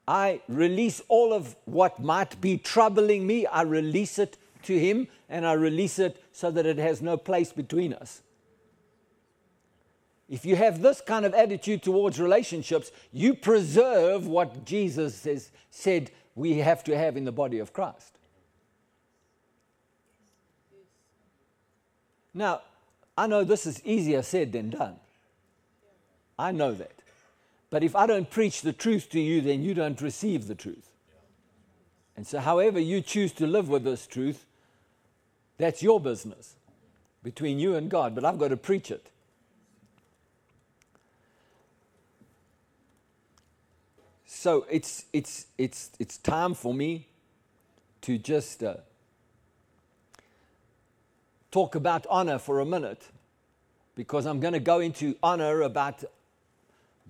[0.09, 5.47] I release all of what might be troubling me, I release it to Him, and
[5.47, 8.23] I release it so that it has no place between us.
[10.29, 16.11] If you have this kind of attitude towards relationships, you preserve what Jesus says, said
[16.35, 18.19] we have to have in the body of Christ.
[22.35, 22.63] Now,
[23.17, 24.97] I know this is easier said than done.
[26.39, 26.93] I know that.
[27.71, 30.91] But if I don't preach the truth to you, then you don't receive the truth.
[32.17, 34.46] And so, however you choose to live with this truth,
[35.59, 36.55] that's your business
[37.23, 39.11] between you and God, but I've got to preach it.
[44.27, 47.09] So it's, it's, it's, it's time for me
[48.03, 48.77] to just uh,
[51.51, 53.03] talk about honor for a minute
[53.97, 56.05] because I'm going to go into honor about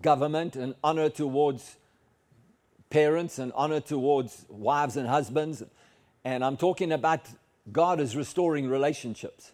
[0.01, 1.77] government and honor towards
[2.91, 5.63] parents and honor towards wives and husbands.
[6.25, 7.27] And I'm talking about
[7.73, 9.53] God is restoring relationships.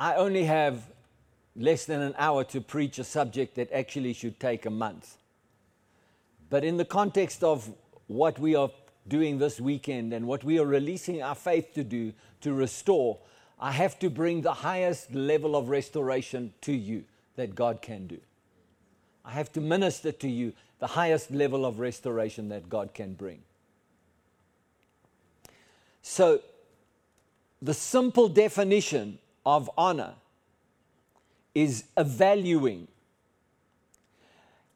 [0.00, 0.82] I only have
[1.56, 5.16] less than an hour to preach a subject that actually should take a month.
[6.50, 7.72] But in the context of
[8.06, 8.70] what we are
[9.06, 13.18] doing this weekend and what we are releasing our faith to do to restore,
[13.60, 17.04] I have to bring the highest level of restoration to you
[17.36, 18.18] that God can do.
[19.24, 23.40] I have to minister to you the highest level of restoration that God can bring.
[26.02, 26.40] So,
[27.62, 30.14] the simple definition of honor
[31.54, 32.88] is a valuing.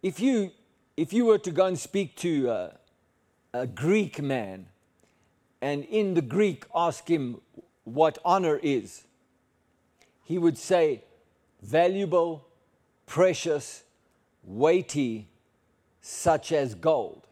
[0.03, 0.53] If you,
[0.97, 2.73] if you were to go and speak to a,
[3.53, 4.67] a Greek man
[5.61, 7.41] and in the Greek ask him
[7.85, 9.05] what honor is,
[10.25, 11.03] he would say,
[11.63, 12.47] valuable,
[13.07, 13.83] precious,
[14.45, 15.27] weighty,
[16.11, 17.27] such as gold.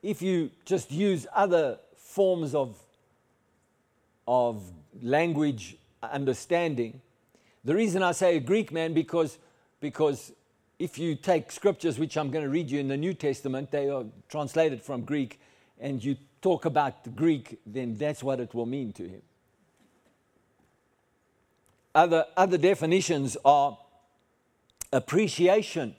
[0.00, 2.78] If you just use other forms of,
[4.28, 4.62] of
[5.02, 7.00] language understanding.
[7.64, 9.38] The reason I say a Greek man because,
[9.80, 10.32] because
[10.78, 13.90] if you take scriptures, which I'm going to read you in the New Testament, they
[13.90, 15.40] are translated from Greek,
[15.80, 19.22] and you talk about Greek, then that's what it will mean to him.
[21.92, 23.76] Other, other definitions are
[24.92, 25.96] appreciation,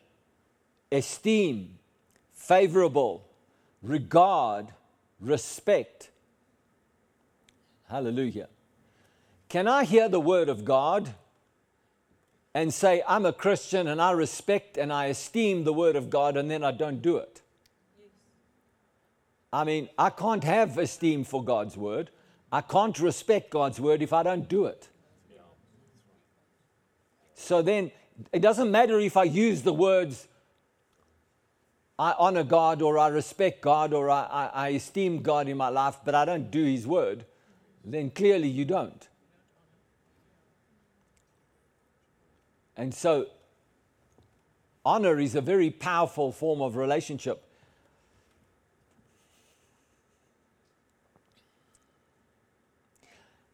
[0.92, 1.78] esteem,
[2.34, 3.28] favorable,
[3.82, 4.68] regard,
[5.20, 6.10] respect.
[7.90, 8.48] Hallelujah.
[9.50, 11.14] Can I hear the word of God
[12.54, 16.38] and say, I'm a Christian and I respect and I esteem the word of God,
[16.38, 17.42] and then I don't do it?
[19.54, 22.10] I mean, I can't have esteem for God's word.
[22.52, 24.90] I can't respect God's word if I don't do it.
[27.36, 27.92] So then,
[28.34, 30.28] it doesn't matter if I use the words,
[32.00, 35.70] I honor God or I respect God or I, I, I esteem God in my
[35.70, 37.26] life, but I don't do His word,
[37.84, 39.08] then clearly you don't.
[42.76, 43.28] And so,
[44.86, 47.44] honor is a very powerful form of relationship.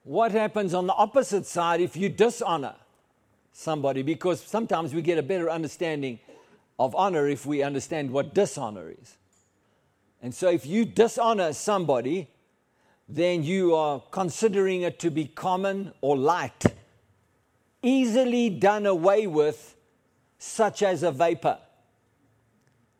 [0.04, 2.76] What happens on the opposite side if you dishonor
[3.54, 4.02] somebody?
[4.02, 6.20] Because sometimes we get a better understanding
[6.78, 9.18] of honor if we understand what dishonor is.
[10.22, 12.30] And so, if you dishonor somebody,
[13.08, 16.66] then you are considering it to be common or light
[17.84, 19.76] easily done away with,
[20.40, 21.60] such as a vapor.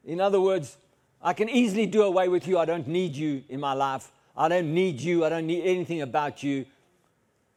[0.06, 0.78] In other words,
[1.22, 2.60] I can easily do away with you.
[2.60, 4.12] I don't need you in my life.
[4.36, 5.24] I don't need you.
[5.24, 6.66] I don't need anything about you.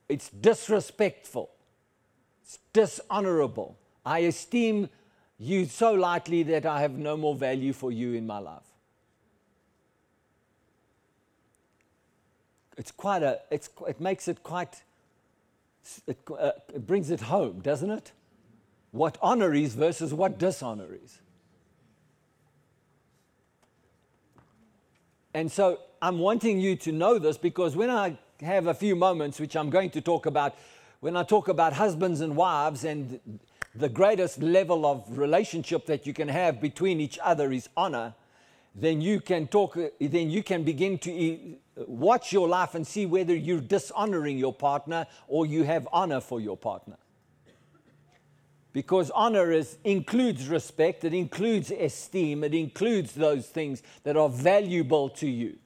[0.09, 1.51] It's disrespectful.
[2.47, 3.76] It's dishonorable.
[4.05, 4.88] I esteem
[5.36, 8.62] you so lightly that I have no more value for you in my life.
[12.78, 14.82] It's quite a, it's, it makes it quite
[16.07, 18.12] it, uh, it brings it home, doesn't it?
[18.92, 21.18] What honor is versus what dishonor is.
[25.34, 29.38] And so I'm wanting you to know this because when I have a few moments,
[29.38, 30.57] which I'm going to talk about,
[31.07, 33.21] when I talk about husbands and wives and
[33.77, 38.13] the greatest level of relationship that you can have between each other is honor,
[38.75, 43.37] then you can talk, then you can begin to watch your life and see whether
[43.37, 46.97] you're dishonoring your partner or you have honor for your partner.
[48.73, 55.09] Because honor is, includes respect, it includes esteem, it includes those things that are valuable
[55.11, 55.57] to you.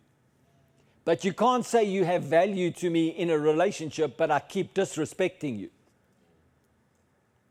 [1.11, 4.75] But you can't say you have value to me in a relationship, but I keep
[4.75, 5.71] disrespecting you.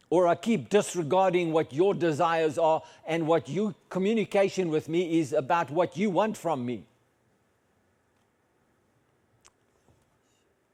[0.10, 5.34] Or I keep disregarding what your desires are and what your communication with me is
[5.34, 6.86] about what you want from me.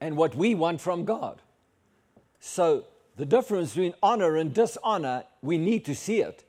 [0.00, 1.42] and what we want from God.
[2.38, 2.84] So,
[3.16, 6.44] the difference between honor and dishonor, we need to see it.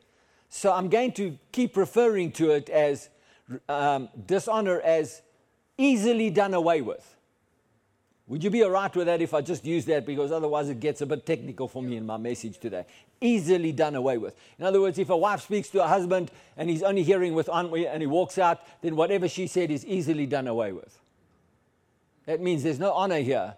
[0.49, 3.09] So, I'm going to keep referring to it as
[3.67, 5.23] um, dishonor as
[5.77, 7.15] easily done away with.
[8.27, 10.05] Would you be all right with that if I just use that?
[10.05, 12.85] Because otherwise it gets a bit technical for me in my message today.
[13.21, 14.35] Easily done away with.
[14.59, 17.47] In other words, if a wife speaks to a husband and he's only hearing with
[17.47, 20.99] ennui and he walks out, then whatever she said is easily done away with.
[22.25, 23.55] That means there's no honor here.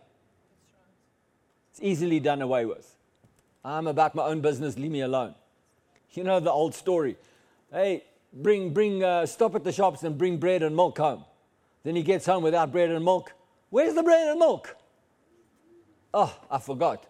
[1.72, 2.96] It's easily done away with.
[3.66, 5.34] I'm about my own business, leave me alone.
[6.12, 7.18] You know the old story.
[7.72, 11.26] Hey, bring, bring, uh, stop at the shops and bring bread and milk home.
[11.84, 13.34] Then he gets home without bread and milk.
[13.70, 14.76] Where's the bread and milk?
[16.14, 17.06] Oh, I forgot.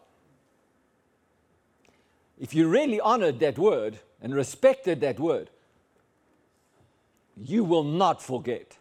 [2.38, 5.50] If you really honored that word and respected that word,
[7.36, 8.78] you will not forget.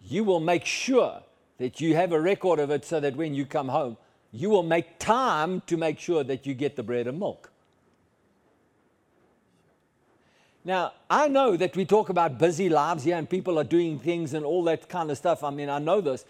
[0.00, 1.22] You will make sure
[1.58, 3.96] that you have a record of it so that when you come home,
[4.32, 7.51] you will make time to make sure that you get the bread and milk.
[10.64, 14.32] Now, I know that we talk about busy lives here and people are doing things
[14.32, 15.42] and all that kind of stuff.
[15.42, 16.24] I mean, I know this.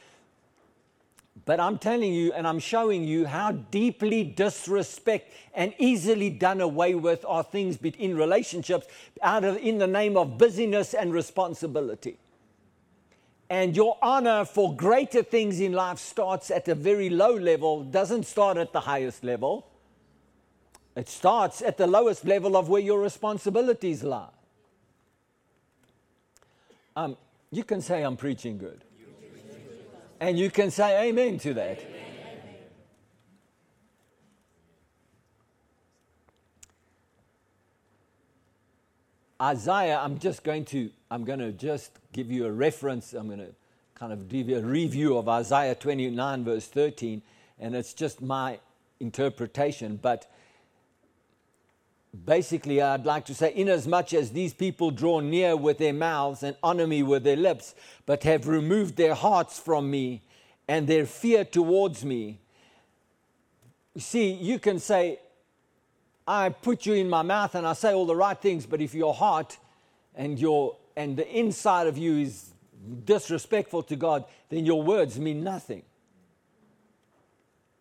[1.45, 6.95] But I'm telling you and I'm showing you how deeply disrespect and easily done away
[6.95, 8.87] with are things in relationships
[9.23, 12.17] out of in the name of busyness and responsibility.
[13.51, 18.25] And your honor for greater things in life starts at a very low level, doesn't
[18.25, 19.67] start at the highest level.
[20.95, 24.29] It starts at the lowest level of where your responsibilities lie.
[26.95, 27.17] Um,
[27.51, 28.85] you can say I'm preaching good.
[30.21, 31.83] And you can say amen to that.
[39.41, 43.13] Isaiah, I'm just going to, I'm going to just give you a reference.
[43.13, 43.53] I'm going to
[43.97, 47.23] kind of give you a review of Isaiah 29, verse 13,
[47.59, 48.61] and it's just my
[49.01, 49.99] interpretation.
[50.01, 50.31] But
[52.25, 56.57] basically, I'd like to say, inasmuch as these people draw near with their mouths and
[56.63, 57.75] honor me with their lips,
[58.07, 60.23] but have removed their hearts from me
[60.69, 62.41] and their fear towards me.
[63.97, 65.21] See, you can say,
[66.27, 68.95] I put you in my mouth and I say all the right things, but if
[68.95, 69.59] your heart
[70.15, 72.53] and your and the inside of you is
[73.05, 75.83] disrespectful to God, then your words mean nothing.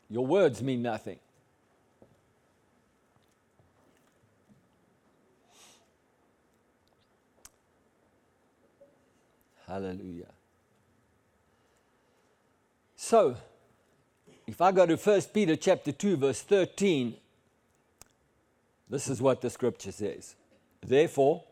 [0.10, 1.20] Your words mean nothing.
[9.72, 10.28] Hallelujah.
[12.98, 13.38] So,
[14.46, 17.16] if I go to 1 Peter chapter 2 verse 13,
[18.90, 20.36] this is what the scripture says.
[20.86, 21.46] Therefore,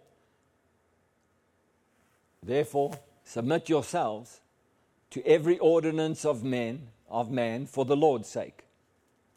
[2.43, 4.41] therefore submit yourselves
[5.11, 8.65] to every ordinance of men of man for the Lord's sake,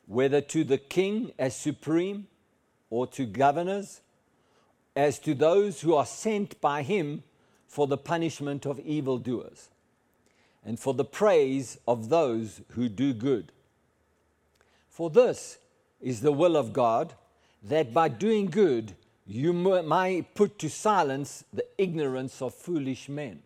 [0.06, 2.26] whether to the king as supreme
[2.90, 4.00] or to governors
[4.96, 7.22] as to those who are sent by him
[7.72, 9.70] for the punishment of evildoers
[10.62, 13.50] and for the praise of those who do good.
[14.90, 15.56] For this
[15.98, 17.14] is the will of God,
[17.62, 18.92] that by doing good
[19.26, 23.42] you might put to silence the ignorance of foolish men.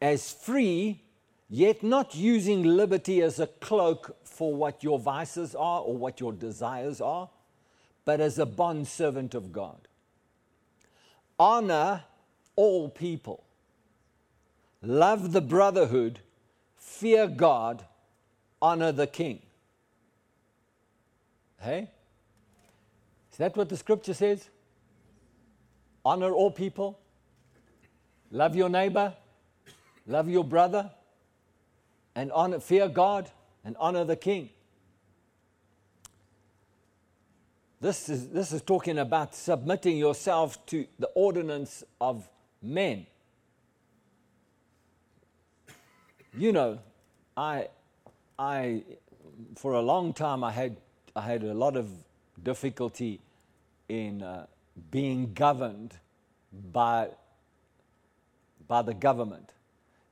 [0.00, 1.02] As free,
[1.48, 6.32] yet not using liberty as a cloak for what your vices are or what your
[6.32, 7.30] desires are,
[8.04, 9.88] but as a bond servant of God.
[11.36, 12.04] Honor
[12.60, 13.42] all people.
[14.82, 16.20] Love the brotherhood,
[16.76, 17.86] fear God,
[18.60, 19.40] honor the king.
[21.58, 21.88] Hey?
[23.32, 24.50] Is that what the scripture says?
[26.04, 26.98] Honor all people,
[28.30, 29.14] love your neighbor,
[30.06, 30.90] love your brother,
[32.14, 33.30] and honor, fear God
[33.64, 34.50] and honor the king.
[37.80, 42.28] This is, this is talking about submitting yourself to the ordinance of
[42.62, 43.06] men.
[46.36, 46.78] You know,
[47.36, 47.68] I,
[48.38, 48.82] I,
[49.56, 50.76] for a long time, I had,
[51.16, 51.88] I had a lot of
[52.42, 53.20] difficulty
[53.88, 54.46] in uh,
[54.90, 55.94] being governed
[56.72, 57.08] by,
[58.68, 59.50] by the government.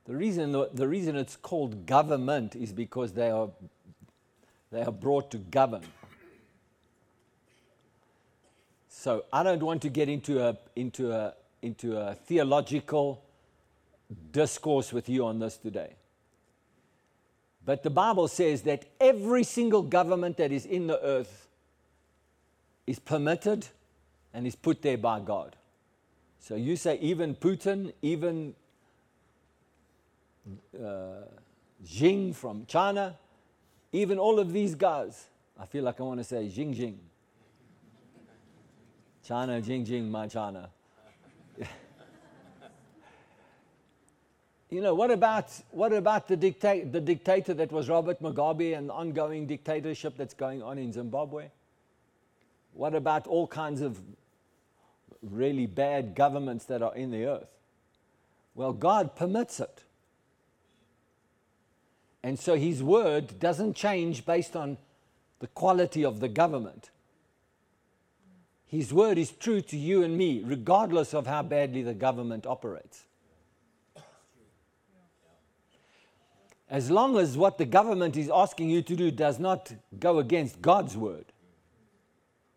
[0.05, 3.49] The reason, the reason it's called government is because they are,
[4.71, 5.83] they are brought to govern.
[8.89, 13.23] So I don't want to get into a, into a, into a theological
[14.31, 15.95] discourse with you on this today.
[17.65, 21.47] But the Bible says that every single government that is in the earth
[22.87, 23.67] is permitted
[24.33, 25.55] and is put there by God.
[26.39, 28.55] So you say, even Putin, even
[30.75, 31.25] uh,
[31.85, 33.15] Xing from China,
[33.91, 35.27] even all of these guys,
[35.59, 36.95] I feel like I want to say Xing Xing.
[39.29, 40.71] China, Jing Jing, my China.
[44.69, 48.89] You know, what about, what about the, dicta- the dictator that was Robert Mugabe and
[48.89, 51.49] the ongoing dictatorship that's going on in Zimbabwe?
[52.73, 53.99] What about all kinds of
[55.23, 57.49] really bad governments that are in the earth?
[58.53, 59.83] Well, God permits it.
[62.21, 64.77] And so his word doesn't change based on
[65.39, 66.89] the quality of the government.
[68.67, 73.05] His word is true to you and me, regardless of how badly the government operates.
[76.69, 80.61] As long as what the government is asking you to do does not go against
[80.61, 81.25] God's word,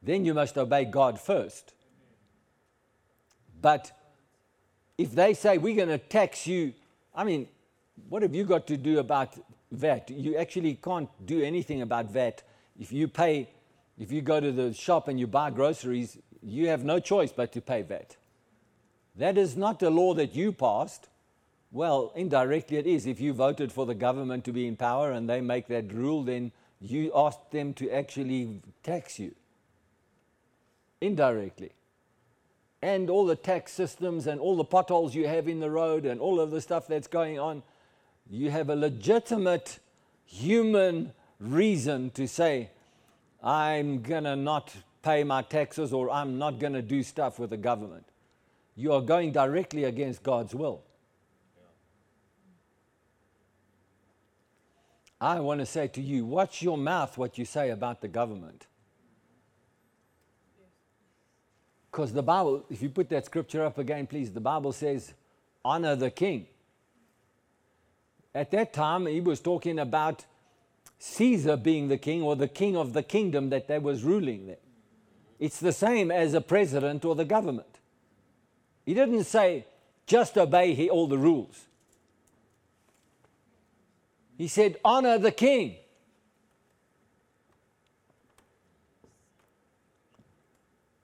[0.02, 1.74] then you must obey God first.
[3.60, 3.92] But
[4.98, 6.74] if they say, we're going to tax you,
[7.14, 7.48] I mean,
[8.08, 9.36] what have you got to do about
[9.72, 10.10] VAT.
[10.10, 12.42] You actually can't do anything about VAT.
[12.78, 13.48] If you pay,
[13.98, 17.52] if you go to the shop and you buy groceries, you have no choice but
[17.52, 18.16] to pay VAT.
[19.16, 21.08] That is not a law that you passed.
[21.72, 23.06] Well, indirectly it is.
[23.06, 26.22] If you voted for the government to be in power and they make that rule,
[26.22, 29.34] then you asked them to actually tax you
[31.00, 31.72] indirectly.
[32.82, 36.20] And all the tax systems and all the potholes you have in the road and
[36.20, 37.62] all of the stuff that's going on,
[38.28, 39.78] you have a legitimate
[40.26, 42.70] human reason to say,
[43.42, 47.50] I'm going to not pay my taxes or I'm not going to do stuff with
[47.50, 48.04] the government.
[48.76, 50.82] You are going directly against God's will.
[55.22, 58.66] I want to say to you, watch your mouth what you say about the government.
[61.88, 65.14] Because the Bible, if you put that scripture up again, please, the Bible says,
[65.64, 66.48] honor the king.
[68.34, 70.24] At that time, he was talking about
[70.98, 74.56] Caesar being the king or the king of the kingdom that they was ruling there.
[75.38, 77.78] It's the same as a president or the government.
[78.84, 79.66] He didn't say,
[80.04, 81.66] just obey all the rules.
[84.42, 85.76] He said, honor the king.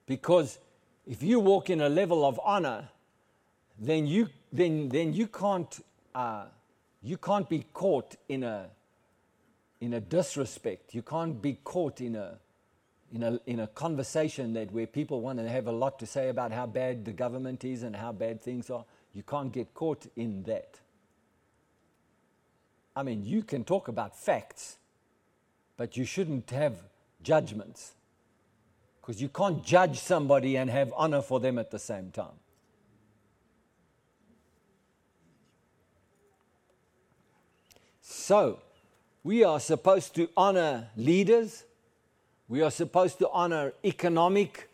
[0.06, 0.58] Because
[1.06, 2.88] if you walk in a level of honor,
[3.78, 5.72] then you, then, then you, can't,
[6.16, 6.46] uh,
[7.00, 8.70] you can't be caught in a,
[9.80, 10.92] in a disrespect.
[10.92, 12.38] You can't be caught in a,
[13.14, 16.28] in a, in a conversation that where people want to have a lot to say
[16.28, 18.84] about how bad the government is and how bad things are.
[19.14, 20.80] You can't get caught in that.
[22.98, 24.76] I mean, you can talk about facts,
[25.76, 26.82] but you shouldn't have
[27.22, 27.92] judgments
[29.00, 32.40] because you can't judge somebody and have honor for them at the same time.
[38.00, 38.58] So,
[39.22, 41.62] we are supposed to honor leaders.
[42.48, 44.68] We are supposed to honor economic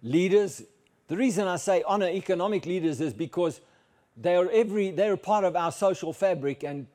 [0.00, 0.62] leaders.
[1.08, 3.60] The reason I say honor economic leaders is because
[4.16, 6.86] they are every they're part of our social fabric and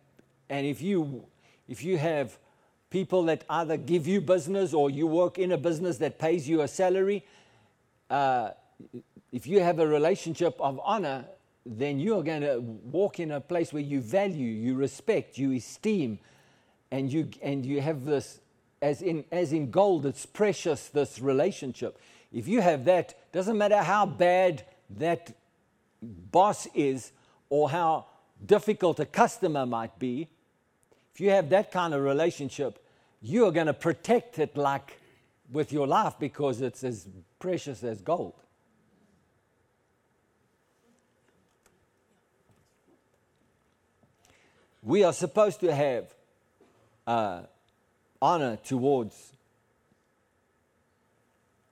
[0.49, 1.25] and if you
[1.67, 2.37] if you have
[2.89, 6.61] people that either give you business or you work in a business that pays you
[6.61, 7.25] a salary.
[8.09, 8.51] Uh,
[9.31, 11.25] if you have a relationship of honor,
[11.65, 15.51] then you are going to walk in a place where you value, you respect, you
[15.51, 16.17] esteem,
[16.91, 18.39] and you, and you have this,
[18.81, 21.99] as in, as in gold, it's precious, this relationship.
[22.31, 25.35] If you have that, doesn't matter how bad that
[26.01, 27.11] boss is
[27.49, 28.05] or how
[28.45, 30.29] difficult a customer might be,
[31.17, 32.77] if you have that kind of relationship,
[33.23, 34.99] you are going to protect it like
[35.51, 37.07] with your life because it's as
[37.39, 38.35] precious as gold.
[44.83, 46.13] We are supposed to have
[47.07, 47.41] uh,
[48.21, 49.33] honor towards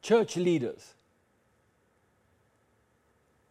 [0.02, 0.96] church leaders.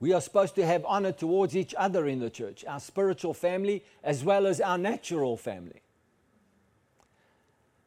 [0.00, 3.84] We are supposed to have honor towards each other in the church, our spiritual family
[4.02, 5.82] as well as our natural family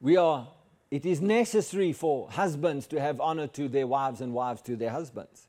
[0.02, 0.48] we are,
[0.92, 4.92] it is necessary for husbands to have honor to their wives and wives to their
[4.92, 5.48] husbands.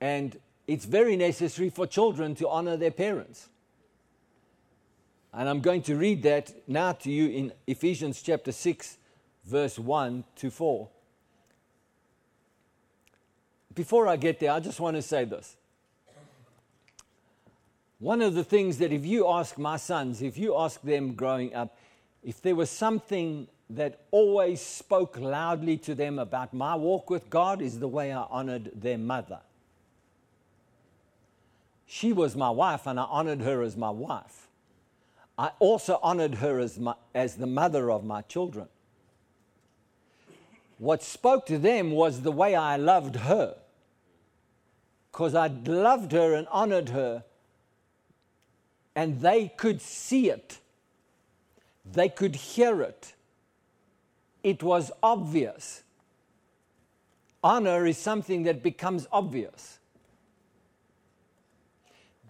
[0.00, 3.48] And it's very necessary for children to honor their parents.
[5.32, 8.98] And I'm going to read that now to you in Ephesians chapter 6,
[9.44, 10.88] verse 1 to 4.
[13.74, 15.56] Before I get there, I just want to say this.
[18.00, 21.54] One of the things that if you ask my sons, if you ask them growing
[21.54, 21.76] up,
[22.22, 27.60] if there was something that always spoke loudly to them about my walk with God,
[27.60, 29.40] is the way I honored their mother.
[31.86, 34.48] She was my wife, and I honored her as my wife.
[35.38, 38.68] I also honored her as, my, as the mother of my children.
[40.78, 43.56] What spoke to them was the way I loved her.
[45.12, 47.24] Because I loved her and honored her,
[48.94, 50.58] and they could see it
[51.92, 53.14] they could hear it.
[54.42, 55.82] It was obvious.
[57.42, 59.78] Honor is something that becomes obvious.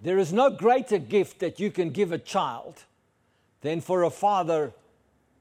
[0.00, 2.84] There is no greater gift that you can give a child
[3.62, 4.72] than for a father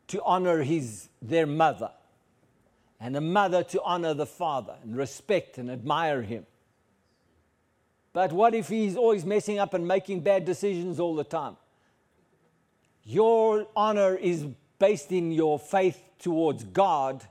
[0.08, 1.92] to honor his, their mother,
[3.00, 6.46] and a mother to honor the father and respect and admire him.
[8.14, 11.58] But what if he's always messing up and making bad decisions all the time?
[13.08, 14.46] Your honor is
[14.80, 17.24] based in your faith towards God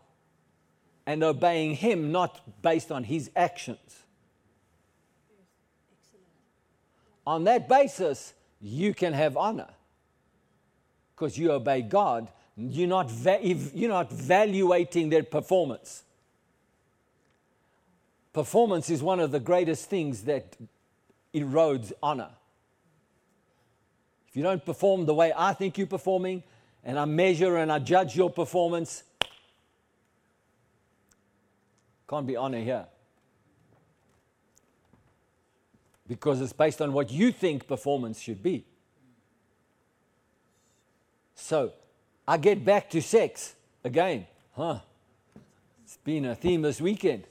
[1.05, 4.05] and obeying Him, not based on His actions.
[7.27, 9.69] On that basis, you can have honor.
[11.15, 16.05] because you obey God, you're not, va- you're not evaluating their performance.
[18.35, 20.57] Performance is one of the greatest things that
[21.35, 22.31] erodes honor.
[24.37, 26.43] If you don't perform the way I think you're performing,
[26.85, 29.03] and I measure and I judge your performance,
[32.07, 32.85] can't be honor here.
[36.07, 38.67] Because it's based on what you think performance should be.
[41.35, 41.73] So,
[42.29, 44.27] I get back to sex again.
[44.55, 44.81] Huh?
[45.83, 47.25] It's been a theme this weekend.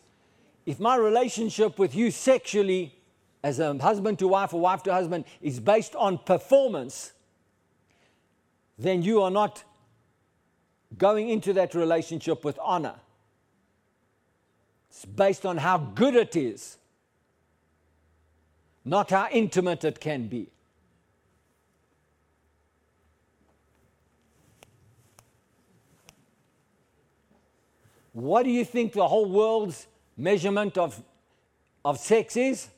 [0.65, 2.95] If my relationship with you sexually,
[3.45, 7.13] as a husband to wife or wife to husband, is based on performance,
[8.79, 9.63] then you are not
[10.97, 12.95] going into that relationship with honor.
[14.89, 16.77] It's based on how good it is,
[18.83, 20.47] not how intimate it can be.
[28.13, 29.85] What do you think the whole world's
[30.17, 30.99] measurement of,
[31.83, 32.69] of sex is?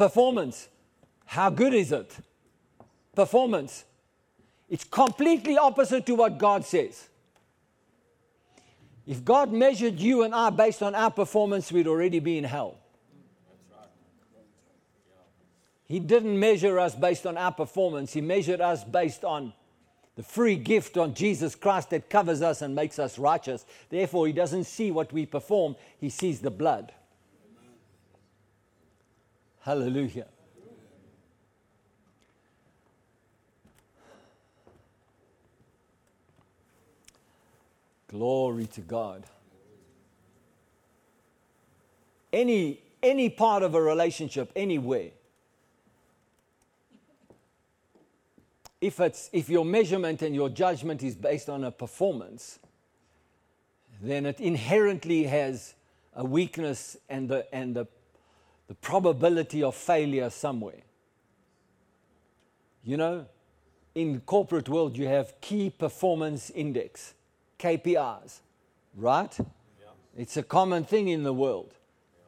[0.00, 0.70] Performance.
[1.26, 2.10] How good is it?
[3.14, 3.84] Performance.
[4.70, 7.10] It's completely opposite to what God says.
[9.06, 12.78] If God measured you and I based on our performance, we'd already be in hell.
[15.84, 19.52] He didn't measure us based on our performance, He measured us based on
[20.16, 23.66] the free gift on Jesus Christ that covers us and makes us righteous.
[23.90, 26.94] Therefore, He doesn't see what we perform, He sees the blood.
[29.60, 30.26] Hallelujah.
[38.08, 39.24] Glory to God.
[42.32, 45.10] Any, any part of a relationship, anywhere,
[48.80, 52.58] if, it's, if your measurement and your judgment is based on a performance,
[54.00, 55.74] then it inherently has
[56.14, 57.86] a weakness and the, and the,
[58.70, 60.82] the probability of failure somewhere.
[62.84, 63.26] You know,
[63.96, 67.14] in the corporate world, you have key performance index.
[67.58, 68.38] KPIs,
[68.96, 69.36] right?
[69.36, 69.86] Yeah.
[70.16, 71.74] It's a common thing in the world.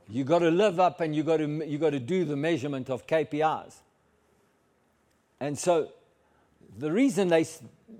[0.09, 0.17] Yeah.
[0.17, 2.91] You got to live up and you got to you got to do the measurement
[2.91, 3.77] of KPIs.
[5.39, 5.91] And so
[6.77, 7.47] the reason they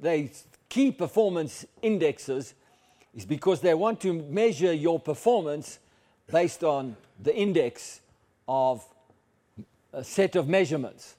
[0.01, 0.33] they
[0.69, 2.55] key performance indexes
[3.15, 5.79] is because they want to measure your performance
[6.29, 8.01] based on the index
[8.49, 8.85] of
[9.93, 11.17] a set of measurements.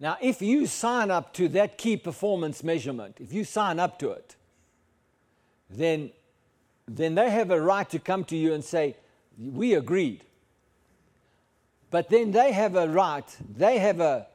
[0.00, 4.10] Now, if you sign up to that key performance measurement, if you sign up to
[4.10, 4.34] it,
[5.70, 6.10] then,
[6.88, 8.96] then they have a right to come to you and say,
[9.38, 10.24] We agreed.
[11.90, 13.24] But then they have a right,
[13.56, 14.26] they have, a,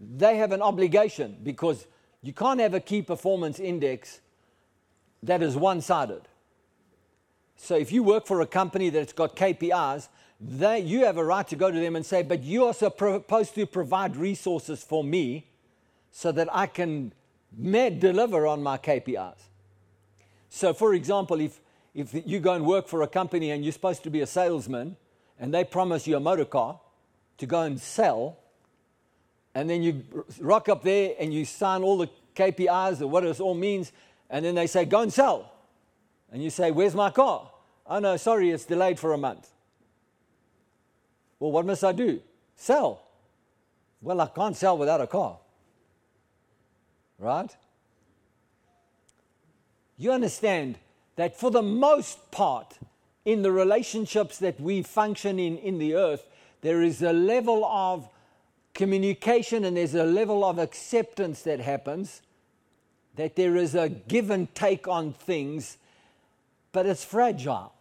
[0.00, 1.86] they have an obligation because
[2.22, 4.20] you can't have a key performance index
[5.22, 6.22] that is one sided.
[7.56, 10.08] So if you work for a company that's got KPIs,
[10.40, 13.54] they, you have a right to go to them and say, but you are supposed
[13.54, 15.46] to provide resources for me
[16.12, 17.12] so that I can
[17.60, 19.40] deliver on my KPIs.
[20.48, 21.60] So, for example, if,
[21.94, 24.96] if you go and work for a company and you're supposed to be a salesman
[25.40, 26.80] and they promise you a motor car
[27.38, 28.38] to go and sell,
[29.54, 30.04] and then you
[30.40, 33.92] rock up there and you sign all the KPIs or what it all means,
[34.30, 35.52] and then they say, go and sell.
[36.30, 37.50] And you say, where's my car?
[37.86, 39.50] Oh, no, sorry, it's delayed for a month.
[41.40, 42.20] Well, what must I do?
[42.56, 43.00] Sell.
[44.00, 45.38] Well, I can't sell without a car.
[47.18, 47.54] Right?
[49.96, 50.78] You understand
[51.16, 52.78] that for the most part,
[53.24, 56.26] in the relationships that we function in in the earth,
[56.60, 58.08] there is a level of
[58.74, 62.22] communication and there's a level of acceptance that happens,
[63.16, 65.78] that there is a give and take on things,
[66.70, 67.72] but it's fragile.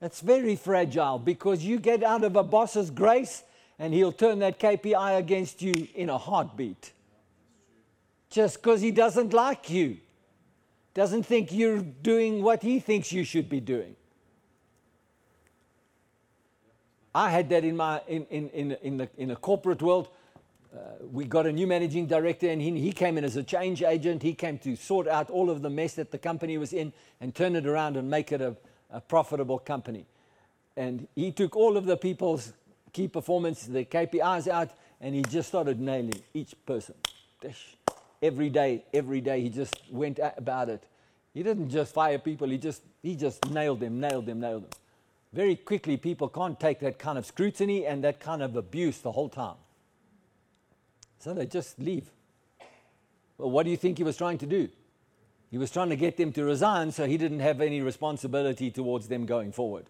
[0.00, 3.42] It's very fragile because you get out of a boss's grace
[3.78, 6.92] and he'll turn that KPI against you in a heartbeat.
[8.30, 9.98] Just because he doesn't like you,
[10.94, 13.96] doesn't think you're doing what he thinks you should be doing.
[17.14, 20.08] I had that in, my, in, in, in, in, the, in the corporate world.
[20.72, 20.78] Uh,
[21.10, 24.22] we got a new managing director, and he, he came in as a change agent.
[24.22, 27.34] He came to sort out all of the mess that the company was in and
[27.34, 28.54] turn it around and make it a,
[28.90, 30.06] a profitable company.
[30.76, 32.52] And he took all of the people's
[32.92, 34.70] key performance, the KPIs out,
[35.00, 36.94] and he just started nailing each person.
[38.22, 40.82] Every day, every day, he just went about it.
[41.34, 44.70] He didn't just fire people, he just, he just nailed them, nailed them, nailed them.
[45.32, 49.12] Very quickly, people can't take that kind of scrutiny and that kind of abuse the
[49.12, 49.56] whole time.
[51.18, 52.10] So they just leave.
[53.36, 54.68] Well, what do you think he was trying to do?
[55.50, 59.08] He was trying to get them to resign so he didn't have any responsibility towards
[59.08, 59.86] them going forward.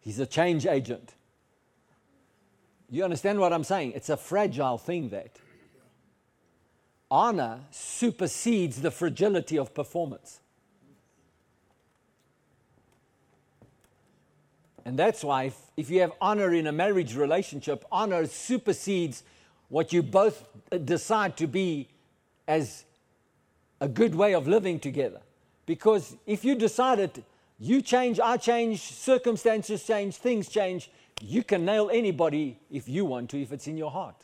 [0.00, 1.14] He's a change agent.
[2.90, 3.92] You understand what I'm saying?
[3.94, 5.38] It's a fragile thing that.
[7.10, 10.40] Honor supersedes the fragility of performance.
[14.84, 19.22] And that's why, if, if, you have honor in a marriage relationship, honor supersedes
[19.68, 20.44] what you both
[20.84, 21.88] decide to be
[22.48, 22.84] as
[23.82, 25.20] a good way of living together.
[25.66, 27.24] Because if you decided
[27.58, 30.88] you change, I change, circumstances change, things change,
[31.20, 34.14] you can nail anybody if you want to, if it's in your heart.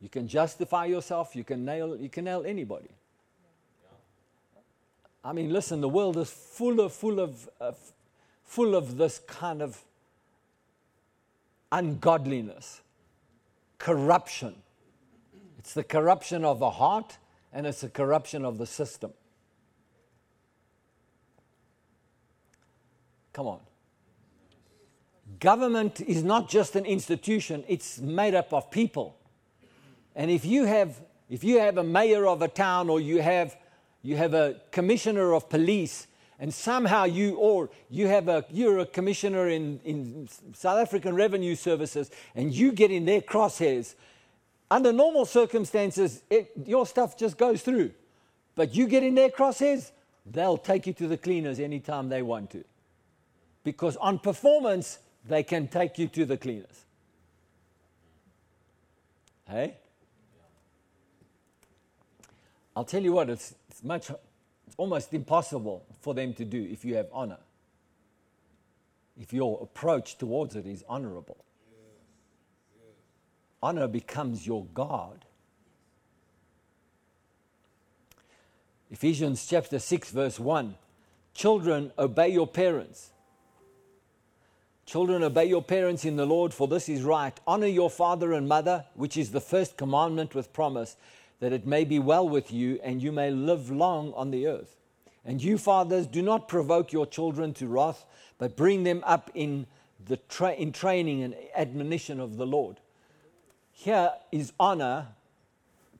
[0.00, 2.88] You can justify yourself, you can nail, you can nail anybody.
[5.22, 7.72] I mean, listen, the world is full of, full of, uh,
[8.44, 9.78] full of this kind of
[11.70, 12.80] ungodliness,
[13.78, 14.54] corruption.
[15.58, 17.18] It's the corruption of the heart
[17.52, 19.12] and it's the corruption of the system.
[23.32, 23.60] Come on.
[25.40, 29.16] Government is not just an institution, it's made up of people.
[30.14, 31.00] And if you have,
[31.30, 33.56] if you have a mayor of a town or you have,
[34.02, 36.06] you have a commissioner of police,
[36.38, 41.54] and somehow you or you have a you're a commissioner in, in South African Revenue
[41.54, 43.94] Services and you get in their crosshairs,
[44.72, 47.90] under normal circumstances, it, your stuff just goes through.
[48.54, 49.92] But you get in their crosshairs,
[50.24, 52.64] they'll take you to the cleaners anytime they want to
[53.64, 54.98] because on performance,
[55.28, 56.84] they can take you to the cleaners.
[59.48, 59.76] Hey?
[62.74, 66.84] I'll tell you what, it's, it's much, it's almost impossible for them to do if
[66.84, 67.38] you have honor.
[69.20, 71.44] If your approach towards it is honorable.
[73.62, 75.24] Honor becomes your God.
[78.90, 80.74] Ephesians chapter 6, verse 1
[81.34, 83.12] Children, obey your parents
[84.84, 87.38] Children, obey your parents in the Lord, for this is right.
[87.46, 90.96] Honor your father and mother, which is the first commandment with promise,
[91.40, 94.76] that it may be well with you and you may live long on the earth.
[95.24, 98.04] And you, fathers, do not provoke your children to wrath,
[98.36, 99.66] but bring them up in,
[100.04, 102.78] the tra- in training and admonition of the Lord.
[103.72, 105.08] Here is honor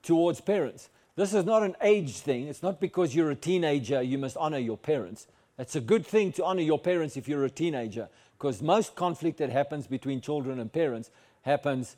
[0.01, 0.89] towards parents.
[1.15, 2.47] This is not an age thing.
[2.47, 5.27] It's not because you're a teenager you must honor your parents.
[5.57, 8.09] It's a good thing to honor your parents if you're a teenager.
[8.37, 11.11] Because most conflict that happens between children and parents
[11.43, 11.95] happens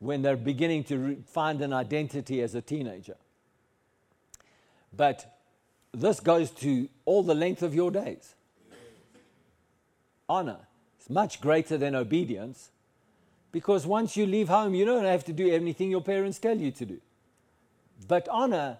[0.00, 3.16] when they're beginning to re- find an identity as a teenager.
[4.96, 5.38] But
[5.92, 8.34] this goes to all the length of your days.
[10.28, 10.58] Honor
[11.00, 12.70] is much greater than obedience
[13.52, 16.70] because once you leave home, you don't have to do anything your parents tell you
[16.70, 17.00] to do.
[18.06, 18.78] But honor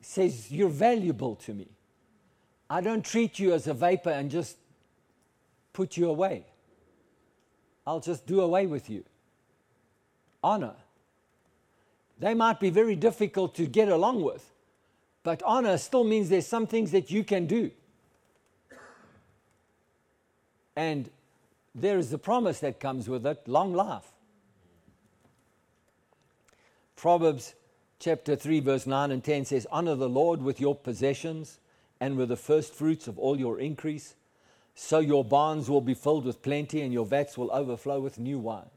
[0.00, 1.68] says, You're valuable to me.
[2.70, 4.56] I don't treat you as a vapor and just
[5.72, 6.44] put you away.
[7.86, 9.04] I'll just do away with you.
[10.42, 10.74] Honor.
[12.18, 14.50] They might be very difficult to get along with,
[15.22, 17.70] but honor still means there's some things that you can do.
[20.74, 21.10] And
[21.74, 24.12] there is the promise that comes with it long life.
[26.96, 27.54] Proverbs
[27.98, 31.60] chapter 3, verse 9 and 10 says, Honor the Lord with your possessions
[32.00, 34.14] and with the first fruits of all your increase
[34.74, 38.38] so your barns will be filled with plenty and your vats will overflow with new
[38.38, 38.70] wine.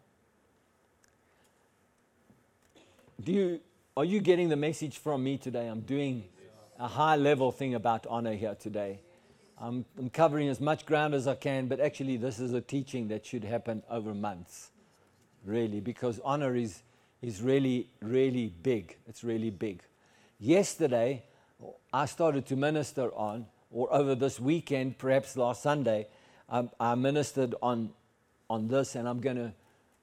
[3.24, 3.60] Do you,
[3.96, 5.68] are you getting the message from me today?
[5.68, 6.24] I'm doing
[6.80, 9.00] a high level thing about honor here today.
[9.62, 13.10] I'm, I'm covering as much ground as I can, but actually, this is a teaching
[13.10, 14.72] that should happen over months,
[15.46, 16.82] really, because honor is,
[17.22, 18.98] is really, really big.
[19.08, 19.84] It's really big.
[20.40, 21.24] Yesterday,
[21.94, 26.08] I started to minister on or over this weekend, perhaps last Sunday,
[26.50, 27.92] um, I ministered on,
[28.50, 29.54] on this, and I'm going to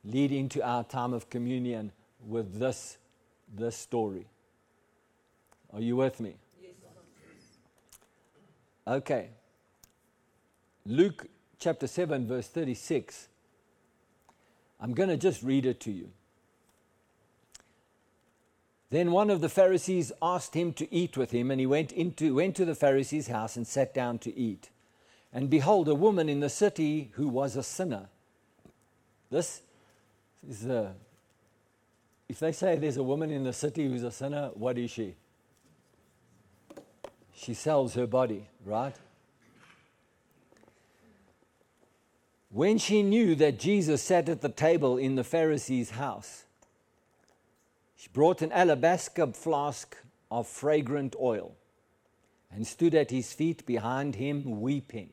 [0.04, 1.92] lead into our time of communion
[2.24, 2.96] with this,
[3.54, 4.26] this story.
[5.72, 6.34] Are you with me?
[6.62, 6.70] Yes.
[8.86, 9.28] Okay.
[10.88, 11.26] Luke
[11.58, 13.28] chapter 7, verse 36.
[14.80, 16.08] I'm going to just read it to you.
[18.88, 22.34] Then one of the Pharisees asked him to eat with him, and he went, into,
[22.34, 24.70] went to the Pharisee's house and sat down to eat.
[25.30, 28.08] And behold, a woman in the city who was a sinner.
[29.30, 29.60] This
[30.48, 30.94] is a.
[32.30, 35.16] If they say there's a woman in the city who's a sinner, what is she?
[37.34, 38.94] She sells her body, right?
[42.50, 46.44] When she knew that Jesus sat at the table in the Pharisee's house,
[47.94, 49.96] She brought an alabaster flask
[50.30, 51.56] of fragrant oil
[52.50, 55.12] and stood at his feet behind him, weeping.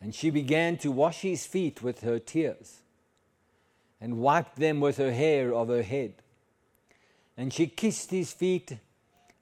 [0.00, 2.80] And she began to wash his feet with her tears
[4.00, 6.14] and wiped them with her hair of her head.
[7.36, 8.78] And she kissed his feet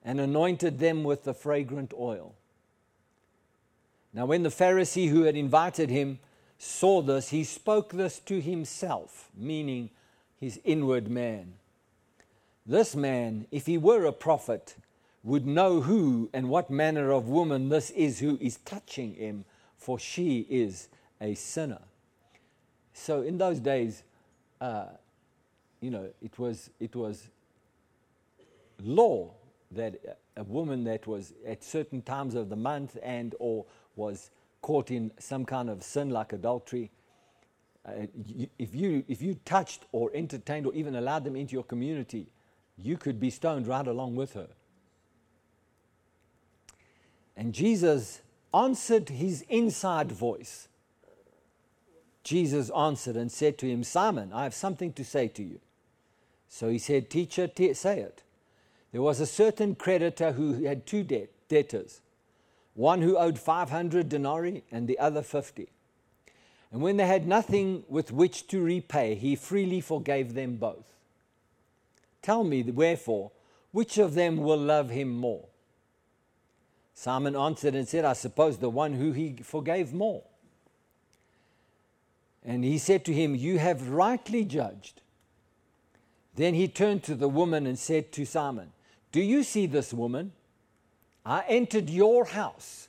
[0.03, 2.35] and anointed them with the fragrant oil.
[4.13, 6.19] Now, when the Pharisee who had invited him
[6.57, 9.91] saw this, he spoke this to himself, meaning
[10.39, 11.53] his inward man.
[12.65, 14.75] This man, if he were a prophet,
[15.23, 19.45] would know who and what manner of woman this is who is touching him,
[19.77, 20.87] for she is
[21.21, 21.81] a sinner.
[22.93, 24.03] So, in those days,
[24.59, 24.85] uh,
[25.81, 27.27] you know, it was, it was
[28.83, 29.31] law
[29.71, 33.65] that a woman that was at certain times of the month and or
[33.99, 34.31] was
[34.61, 36.89] caught in some kind of sin like adultery,
[37.85, 38.07] uh,
[38.57, 42.27] if, you, if you touched or entertained or even allowed them into your community,
[42.77, 44.47] you could be stoned right along with her.
[47.37, 48.21] And Jesus
[48.53, 50.67] answered his inside voice.
[52.23, 55.59] Jesus answered and said to him, Simon, I have something to say to you.
[56.49, 58.23] So he said, Teacher, say it.
[58.91, 62.01] There was a certain creditor who had two debt- debtors,
[62.79, 65.67] one who owed 500 denarii and the other 50.
[66.71, 70.85] And when they had nothing with which to repay, he freely forgave them both.
[72.21, 73.31] Tell me, wherefore,
[73.73, 75.43] which of them will love him more?
[76.93, 80.23] Simon answered and said, I suppose the one who he forgave more.
[82.45, 85.01] And he said to him, You have rightly judged.
[86.35, 88.71] Then he turned to the woman and said to Simon,
[89.11, 90.31] Do you see this woman?
[91.25, 92.87] I entered your house,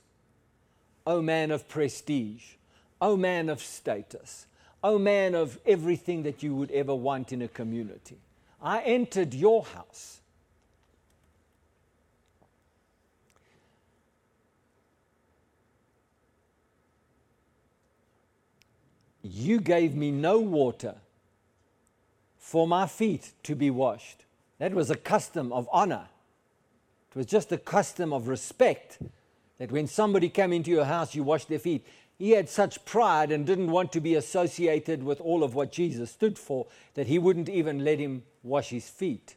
[1.05, 2.53] O man of prestige,
[3.01, 4.45] O man of status,
[4.83, 8.17] O man of everything that you would ever want in a community.
[8.61, 10.19] I entered your house.
[19.23, 20.95] You gave me no water
[22.37, 24.25] for my feet to be washed.
[24.57, 26.07] That was a custom of honor.
[27.11, 28.99] It was just a custom of respect
[29.57, 31.85] that when somebody came into your house, you washed their feet.
[32.17, 36.11] He had such pride and didn't want to be associated with all of what Jesus
[36.11, 39.35] stood for that he wouldn't even let him wash his feet.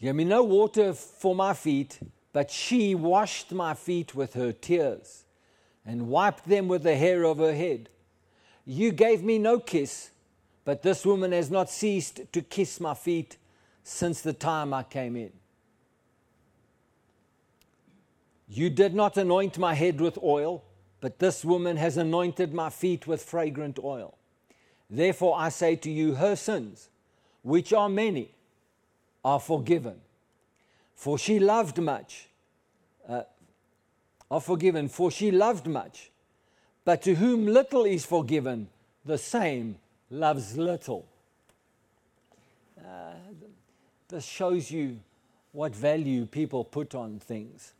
[0.00, 2.00] Give me no water for my feet,
[2.32, 5.24] but she washed my feet with her tears
[5.84, 7.90] and wiped them with the hair of her head.
[8.64, 10.10] You gave me no kiss,
[10.64, 13.36] but this woman has not ceased to kiss my feet
[13.84, 15.32] since the time I came in.
[18.48, 20.62] You did not anoint my head with oil,
[21.00, 24.16] but this woman has anointed my feet with fragrant oil.
[24.90, 26.90] Therefore, I say to you, her sins,
[27.42, 28.34] which are many,
[29.24, 30.00] are forgiven.
[30.94, 32.28] For she loved much,
[33.08, 33.22] uh,
[34.30, 36.10] are forgiven, for she loved much.
[36.84, 38.68] But to whom little is forgiven,
[39.04, 39.76] the same
[40.10, 41.06] loves little.
[42.78, 43.14] Uh,
[44.12, 45.00] this shows you
[45.52, 47.72] what value people put on things.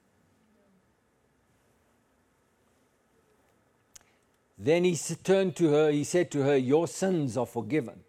[4.58, 8.00] Then he turned to her, he said to her, Your sins are forgiven.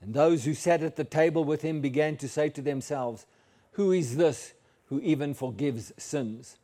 [0.00, 3.26] And those who sat at the table with him began to say to themselves,
[3.72, 4.52] Who is this
[4.86, 6.58] who even forgives sins?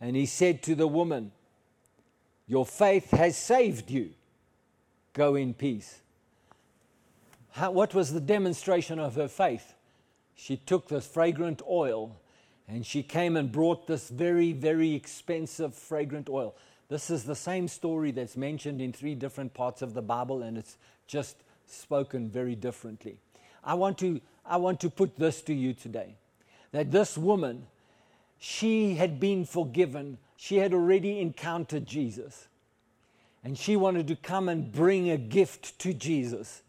[0.00, 1.32] And he said to the woman,
[2.46, 4.10] Your faith has saved you.
[5.12, 6.00] Go in peace.
[7.52, 9.74] How, what was the demonstration of her faith?
[10.40, 12.16] She took this fragrant oil
[12.66, 16.54] and she came and brought this very, very expensive fragrant oil.
[16.88, 20.56] This is the same story that's mentioned in three different parts of the Bible, and
[20.56, 20.76] it's
[21.06, 21.36] just
[21.66, 23.18] spoken very differently.
[23.62, 26.14] I want to, I want to put this to you today
[26.72, 27.66] that this woman
[28.42, 30.16] she had been forgiven.
[30.34, 32.48] She had already encountered Jesus.
[33.44, 36.62] And she wanted to come and bring a gift to Jesus.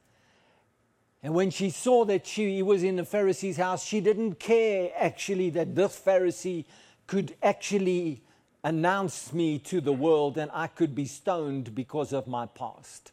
[1.23, 5.51] And when she saw that she was in the Pharisee's house, she didn't care actually
[5.51, 6.65] that this Pharisee
[7.05, 8.21] could actually
[8.63, 13.11] announce me to the world and I could be stoned because of my past.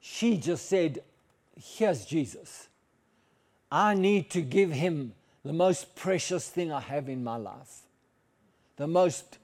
[0.00, 1.02] She just said,
[1.56, 2.68] Here's Jesus.
[3.70, 5.14] I need to give him
[5.44, 7.82] the most precious thing I have in my life.
[8.76, 9.38] The most,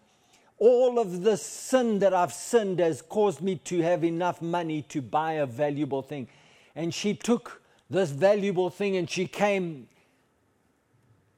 [0.60, 5.00] all of the sin that I've sinned has caused me to have enough money to
[5.00, 6.28] buy a valuable thing.
[6.76, 9.88] And she took this valuable thing and she came.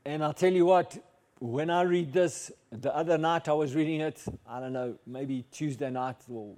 [0.04, 0.98] And I'll tell you what,
[1.38, 5.44] when I read this, the other night I was reading it, I don't know, maybe
[5.52, 6.54] Tuesday night or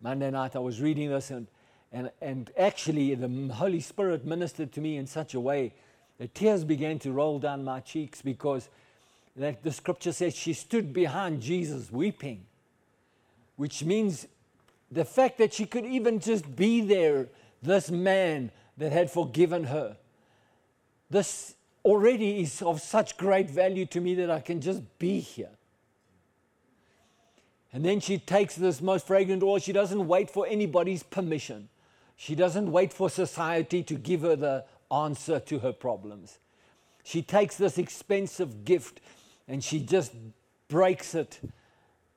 [0.00, 1.46] Monday night I was reading this, and,
[1.92, 5.72] and, and actually the Holy Spirit ministered to me in such a way
[6.18, 8.68] that tears began to roll down my cheeks because
[9.36, 12.46] that the scripture says she stood behind Jesus weeping,
[13.56, 14.26] which means
[14.90, 17.28] the fact that she could even just be there,
[17.62, 19.96] this man that had forgiven her.
[21.10, 21.54] This
[21.84, 25.50] already is of such great value to me that I can just be here.
[27.72, 29.58] And then she takes this most fragrant oil.
[29.58, 31.68] She doesn't wait for anybody's permission.
[32.16, 36.38] She doesn't wait for society to give her the answer to her problems.
[37.02, 39.00] She takes this expensive gift
[39.48, 40.12] and she just
[40.68, 41.40] breaks it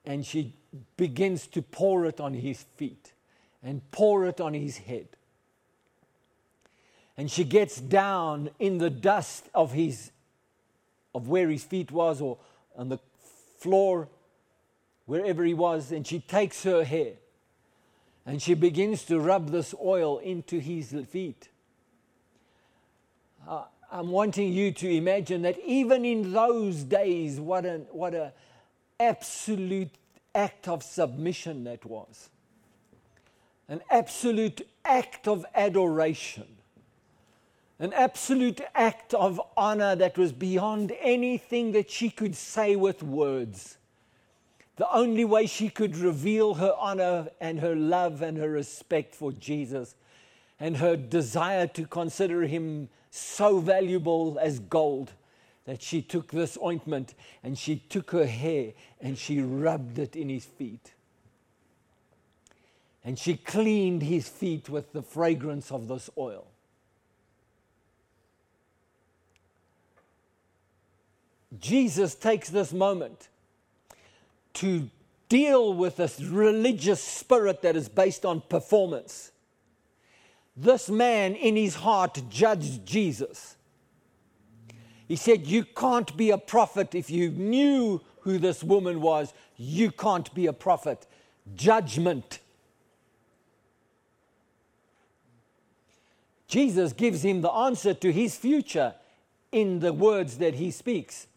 [0.05, 0.53] and she
[0.95, 3.13] begins to pour it on his feet
[3.63, 5.07] and pour it on his head.
[7.17, 10.11] And she gets down in the dust of his
[11.15, 12.37] of where his feet was or
[12.75, 12.99] on the
[13.57, 14.07] floor
[15.07, 17.13] wherever he was and she takes her hair
[18.25, 21.47] and she begins to rub this oil into his feet.
[23.47, 28.33] Uh, I'm wanting you to imagine that even in those days, what an what a
[28.99, 29.91] absolute
[30.35, 32.29] act of submission that was.
[33.69, 36.47] An absolute act of adoration.
[37.79, 43.77] An absolute act of honor that was beyond anything that she could say with words.
[44.77, 49.31] The only way she could reveal her honor and her love and her respect for
[49.31, 49.95] Jesus
[50.59, 55.11] and her desire to consider him so valuable as gold
[55.65, 57.13] that she took this ointment
[57.43, 60.93] and she took her hair and she rubbed it in his feet.
[63.03, 66.47] And she cleaned his feet with the fragrance of this oil.
[71.59, 73.29] Jesus takes this moment
[74.55, 74.89] to
[75.29, 79.31] deal with this religious spirit that is based on performance.
[80.57, 83.55] This man in his heart judged Jesus.
[85.07, 89.33] He said, You can't be a prophet if you knew who this woman was.
[89.55, 91.05] You can't be a prophet.
[91.55, 92.39] Judgment.
[96.47, 98.95] Jesus gives him the answer to his future
[99.51, 101.27] in the words that he speaks.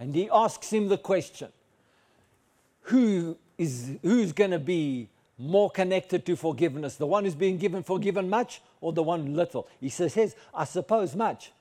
[0.00, 1.52] And he asks him the question
[2.82, 5.08] who is, who's going to be
[5.42, 6.96] more connected to forgiveness?
[6.96, 9.68] The one who's being given forgiven much or the one little?
[9.80, 11.52] He says, I suppose much.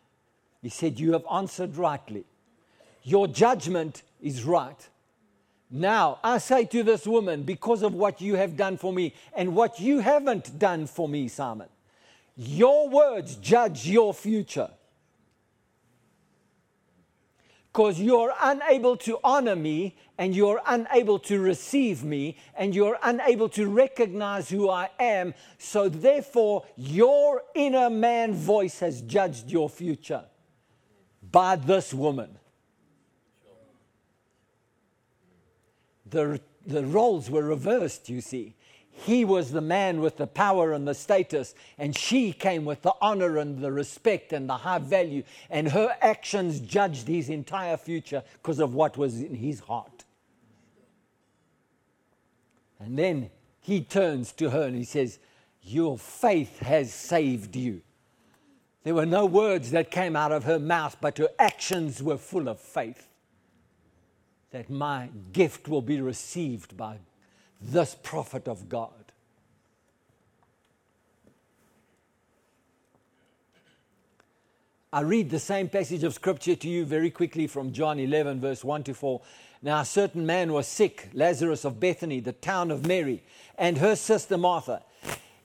[0.62, 2.26] He said, You have answered rightly.
[3.04, 4.88] Your judgment is right.
[5.72, 9.56] Now, I say to this woman, because of what you have done for me and
[9.56, 11.70] what you haven't done for me, Simon,
[12.36, 14.70] your words judge your future
[17.72, 23.48] because you're unable to honor me and you're unable to receive me and you're unable
[23.48, 25.34] to recognize who I am.
[25.58, 30.26] So, therefore, your inner man voice has judged your future
[31.32, 32.38] by this woman.
[36.08, 38.56] The, the roles were reversed, you see.
[38.92, 42.94] He was the man with the power and the status, and she came with the
[43.02, 45.24] honor and the respect and the high value.
[45.50, 50.04] And her actions judged his entire future because of what was in his heart.
[52.80, 55.20] And then he turns to her and he says,
[55.62, 57.82] Your faith has saved you.
[58.84, 62.48] There were no words that came out of her mouth, but her actions were full
[62.48, 63.08] of faith
[64.52, 66.98] that my gift will be received by
[67.62, 68.90] this prophet of God.
[74.94, 78.62] I read the same passage of scripture to you very quickly from John 11, verse
[78.62, 79.22] 1 to 4.
[79.62, 83.24] Now, a certain man was sick, Lazarus of Bethany, the town of Mary,
[83.58, 84.82] and her sister Martha.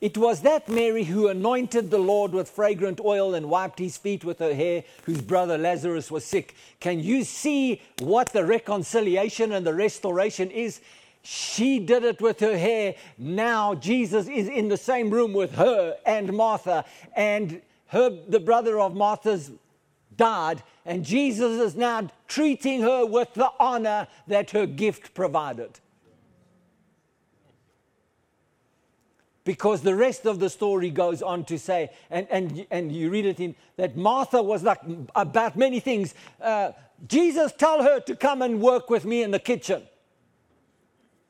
[0.01, 4.25] It was that Mary who anointed the Lord with fragrant oil and wiped his feet
[4.25, 6.57] with her hair, whose brother Lazarus was sick.
[6.81, 10.81] Can you see what the reconciliation and the restoration is?
[11.29, 12.95] She did it with her hair.
[13.19, 16.85] Now Jesus is in the same room with her and Martha,
[17.17, 19.51] and her, the brother of Martha's
[20.17, 25.81] died, and Jesus is now treating her with the honor that her gift provided.
[29.43, 33.27] Because the rest of the story goes on to say, and, and, and you read
[33.27, 34.81] it in that Martha was like
[35.17, 36.15] about many things.
[36.41, 36.71] Uh,
[37.09, 39.83] Jesus, tell her to come and work with me in the kitchen.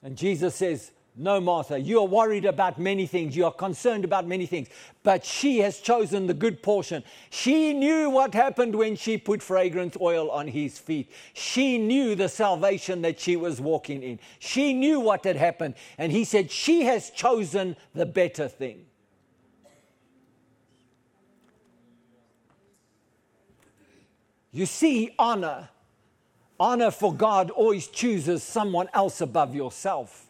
[0.06, 3.36] And Jesus says, No, Martha, you are worried about many things.
[3.36, 4.68] You are concerned about many things.
[5.02, 7.02] But she has chosen the good portion.
[7.30, 11.10] She knew what happened when she put fragrance oil on his feet.
[11.32, 14.20] She knew the salvation that she was walking in.
[14.38, 15.74] She knew what had happened.
[15.98, 18.86] And he said, She has chosen the better thing.
[24.52, 25.68] You see, honor,
[26.58, 30.26] honor for God always chooses someone else above yourself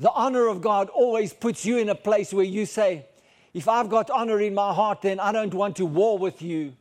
[0.00, 3.06] the honor of God always puts you in a place where you say,
[3.52, 6.74] if I've got honor in my heart, then I don't want to war with you.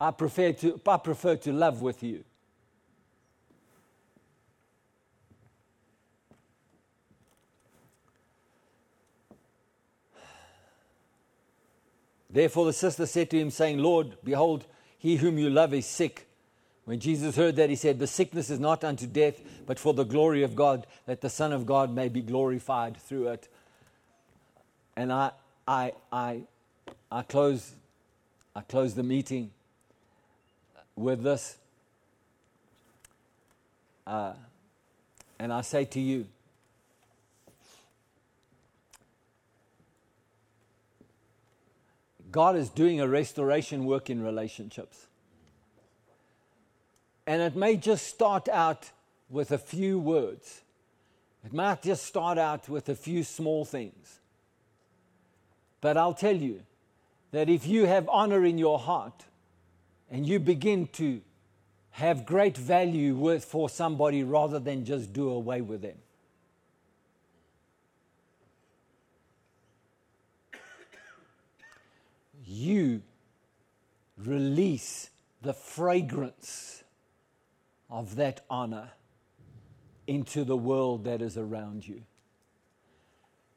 [0.00, 2.24] I prefer to, I prefer to love with you.
[12.30, 14.66] Therefore, the sister said to him, saying, Lord, behold,
[15.04, 16.26] he whom you love is sick.
[16.86, 20.02] When Jesus heard that, he said, The sickness is not unto death, but for the
[20.02, 23.48] glory of God, that the Son of God may be glorified through it.
[24.96, 25.32] And I,
[25.68, 26.44] I, I,
[27.12, 27.74] I, close,
[28.56, 29.50] I close the meeting
[30.96, 31.58] with this.
[34.06, 34.32] Uh,
[35.38, 36.26] and I say to you,
[42.34, 45.06] God is doing a restoration work in relationships.
[47.28, 48.90] And it may just start out
[49.30, 50.62] with a few words.
[51.44, 54.18] It might just start out with a few small things.
[55.80, 56.62] But I'll tell you
[57.30, 59.22] that if you have honor in your heart
[60.10, 61.20] and you begin to
[61.90, 65.98] have great value with, for somebody rather than just do away with them.
[72.44, 73.02] You
[74.16, 75.10] release
[75.42, 76.84] the fragrance
[77.90, 78.90] of that honor
[80.06, 82.02] into the world that is around you.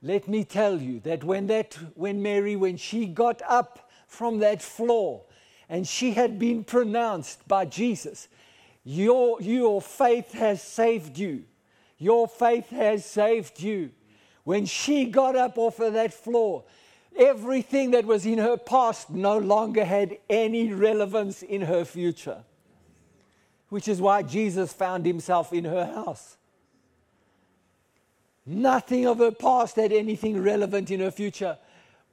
[0.01, 4.61] Let me tell you that when that when Mary when she got up from that
[4.61, 5.23] floor
[5.69, 8.27] and she had been pronounced by Jesus,
[8.89, 11.43] your, your faith has saved you.
[11.97, 13.91] Your faith has saved you.
[14.45, 16.63] When she got up off of that floor,
[17.17, 22.43] everything that was in her past no longer had any relevance in her future
[23.69, 26.37] which is why Jesus found himself in her house.
[28.45, 31.57] Nothing of her past had anything relevant in her future.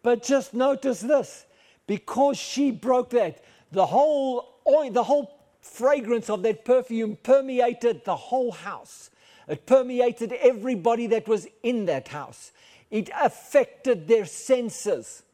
[0.02, 1.46] But just notice this
[1.86, 8.16] because she broke that, the whole oil, the whole fragrance of that perfume permeated the
[8.16, 9.10] whole house.
[9.46, 12.50] It permeated everybody that was in that house.
[12.90, 15.24] It affected their senses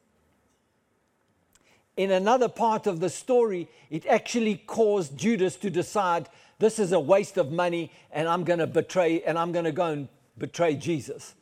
[2.01, 6.98] in another part of the story, it actually caused Judas to decide this is a
[6.98, 10.09] waste of money and I'm going to betray and I'm going to go and
[10.39, 11.35] betray Jesus.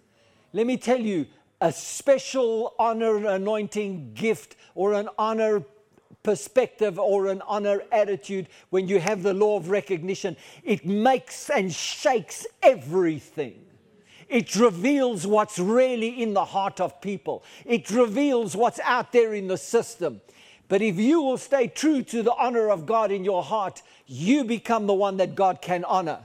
[0.53, 1.27] Let me tell you,
[1.61, 5.63] a special honor, anointing gift, or an honor
[6.25, 11.73] perspective or an honor attitude, when you have the law of recognition, it makes and
[11.73, 13.65] shakes everything.
[14.29, 17.45] It reveals what's really in the heart of people.
[17.65, 20.21] It reveals what's out there in the system.
[20.69, 24.45] But if you will stay true to the honor of God in your heart, you
[24.45, 26.21] become the one that God can honor.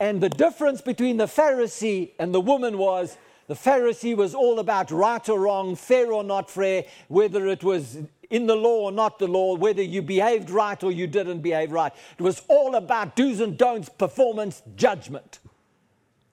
[0.00, 3.16] And the difference between the Pharisee and the woman was
[3.46, 7.98] the Pharisee was all about right or wrong, fair or not fair, whether it was
[8.34, 11.70] in the law or not the law, whether you behaved right or you didn't behave
[11.70, 11.92] right.
[12.18, 15.38] It was all about do's and don'ts, performance, judgment.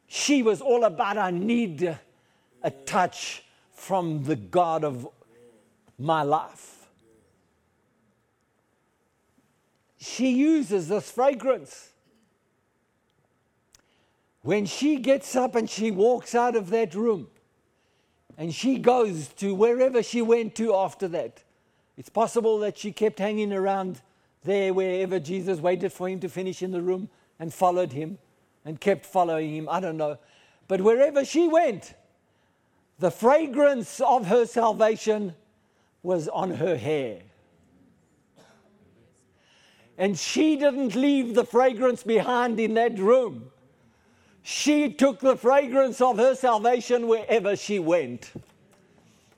[0.08, 1.96] She was all about, I need
[2.64, 5.08] a touch from the God of
[6.00, 6.88] my life.
[10.00, 11.92] She uses this fragrance.
[14.42, 17.28] When she gets up and she walks out of that room
[18.40, 21.44] and she goes to wherever she went to after that,
[21.98, 24.02] it's possible that she kept hanging around
[24.44, 27.10] there wherever Jesus waited for him to finish in the room
[27.40, 28.18] and followed him
[28.66, 29.70] and kept following him.
[29.70, 30.18] I don't know.
[30.68, 31.94] But wherever she went,
[33.00, 35.36] the fragrance of her salvation
[36.04, 37.22] was on her hair.
[39.98, 43.52] And she didn't leave the fragrance behind in that room.
[44.44, 48.32] She took the fragrance of her salvation wherever she went.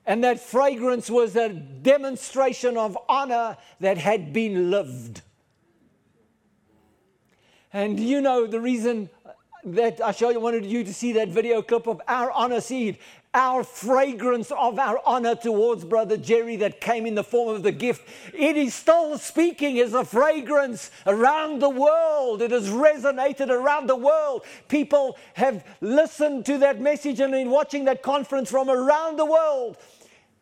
[0.05, 5.21] And that fragrance was a demonstration of honor that had been lived.
[7.71, 9.09] And you know the reason
[9.65, 12.99] that I showed you, wanted you to see that video clip of our honor seed
[13.33, 17.71] our fragrance of our honor towards Brother Jerry that came in the form of the
[17.71, 22.43] gift, it is still speaking as a fragrance around the world.
[22.43, 24.43] It has resonated around the world.
[24.67, 29.77] People have listened to that message and been watching that conference from around the world.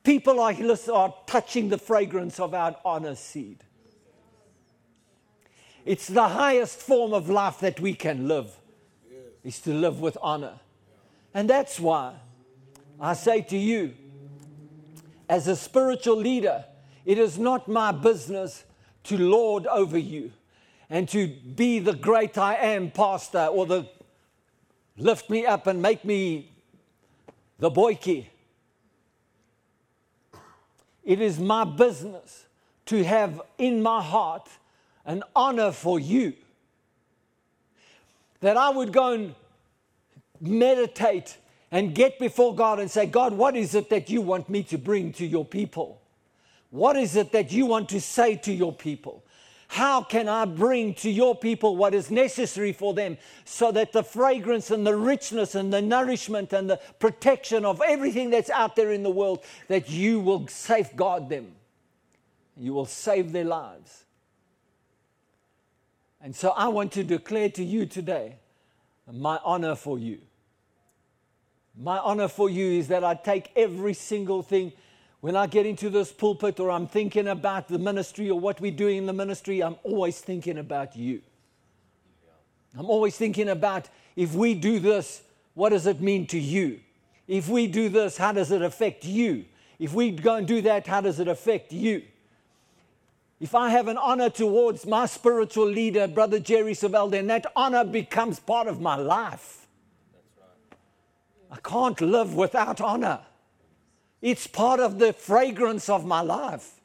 [0.03, 0.55] People are,
[0.93, 3.63] are touching the fragrance of our honor seed.
[5.85, 8.55] It's the highest form of life that we can live,
[9.43, 10.59] is to live with honor.
[11.33, 12.13] And that's why
[12.99, 13.93] I say to you,
[15.29, 16.65] as a spiritual leader,
[17.05, 18.63] it is not my business
[19.05, 20.31] to lord over you
[20.89, 23.87] and to be the great I am pastor or the
[24.97, 26.51] lift me up and make me
[27.57, 28.27] the boyki.
[31.03, 32.45] It is my business
[32.87, 34.49] to have in my heart
[35.05, 36.33] an honor for you.
[38.41, 39.35] That I would go and
[40.39, 41.37] meditate
[41.71, 44.77] and get before God and say, God, what is it that you want me to
[44.77, 46.01] bring to your people?
[46.69, 49.23] What is it that you want to say to your people?
[49.72, 54.03] How can I bring to your people what is necessary for them so that the
[54.03, 58.91] fragrance and the richness and the nourishment and the protection of everything that's out there
[58.91, 61.53] in the world, that you will safeguard them?
[62.57, 64.03] You will save their lives.
[66.22, 68.39] And so I want to declare to you today
[69.10, 70.19] my honor for you.
[71.80, 74.73] My honor for you is that I take every single thing
[75.22, 78.72] when I get into this pulpit or I'm thinking about the ministry or what we're
[78.72, 81.22] doing in the ministry, I'm always thinking about you.
[82.77, 85.22] I'm always thinking about if we do this,
[85.53, 86.80] what does it mean to you?
[87.27, 89.45] If we do this, how does it affect you?
[89.77, 92.03] If we go and do that, how does it affect you?
[93.39, 97.84] If I have an honor towards my spiritual leader, Brother Jerry Savelle, then that honor
[97.84, 99.68] becomes part of my life.
[101.52, 103.19] I can't live without honor.
[104.22, 106.80] It's part of the fragrance of my life.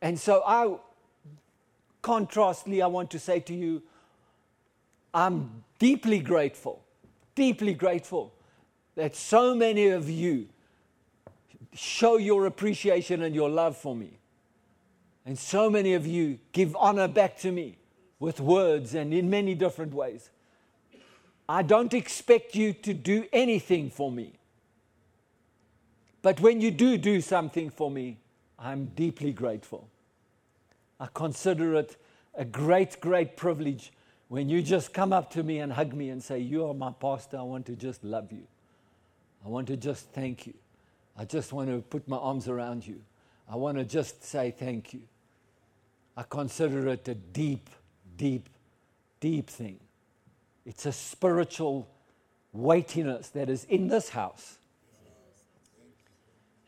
[0.00, 0.76] And so I
[2.02, 3.82] contrastly I want to say to you
[5.14, 6.82] I'm deeply grateful,
[7.34, 8.32] deeply grateful
[8.94, 10.48] that so many of you
[11.74, 14.18] show your appreciation and your love for me.
[15.24, 17.76] And so many of you give honor back to me
[18.18, 20.30] with words and in many different ways.
[21.48, 24.32] I don't expect you to do anything for me.
[26.22, 28.18] But when you do do something for me,
[28.58, 29.88] I'm deeply grateful.
[31.00, 31.96] I consider it
[32.34, 33.92] a great, great privilege
[34.28, 36.92] when you just come up to me and hug me and say, You are my
[36.92, 37.38] pastor.
[37.38, 38.46] I want to just love you.
[39.44, 40.54] I want to just thank you.
[41.16, 43.02] I just want to put my arms around you.
[43.48, 45.02] I want to just say thank you.
[46.16, 47.68] I consider it a deep,
[48.16, 48.48] deep,
[49.20, 49.80] deep thing.
[50.64, 51.88] It's a spiritual
[52.52, 54.58] weightiness that is in this house.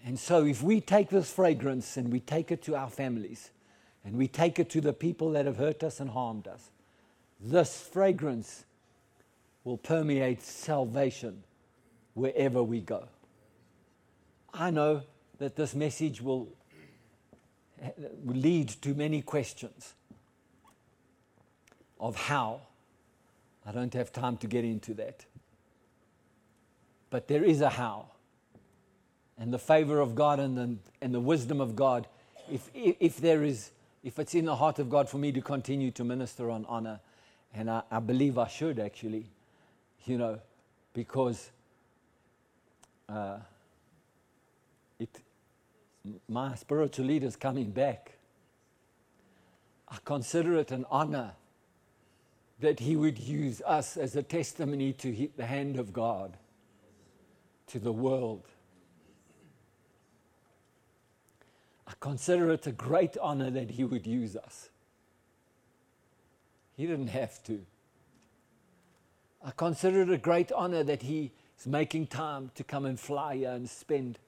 [0.04, 3.50] And so, if we take this fragrance and we take it to our families
[4.04, 6.70] and we take it to the people that have hurt us and harmed us,
[7.40, 8.64] this fragrance
[9.64, 11.42] will permeate salvation
[12.12, 13.08] wherever we go.
[14.52, 15.02] I know
[15.38, 16.48] that this message will
[18.24, 19.94] lead to many questions
[21.98, 22.60] of how.
[23.66, 25.24] I don't have time to get into that.
[27.08, 28.10] But there is a how.
[29.38, 32.06] And the favor of God and the, and the wisdom of God,
[32.50, 33.70] if, if there is,
[34.02, 37.00] if it's in the heart of God for me to continue to minister on honor,
[37.54, 39.26] and I, I believe I should actually,
[40.04, 40.38] you know,
[40.92, 41.50] because
[43.08, 43.38] uh,
[44.98, 45.08] it,
[46.28, 48.12] my spiritual leader's coming back.
[49.88, 51.32] I consider it an honor
[52.60, 56.36] that he would use us as a testimony to the hand of God
[57.68, 58.42] to the world.
[61.40, 64.70] I consider it a great honor that he would use us.
[66.76, 67.64] He didn't have to.
[69.44, 73.36] I consider it a great honor that he is making time to come and fly
[73.36, 74.18] here and spend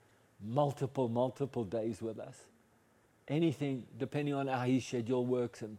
[0.44, 2.36] multiple, multiple days with us.
[3.28, 5.78] Anything, depending on how his schedule works and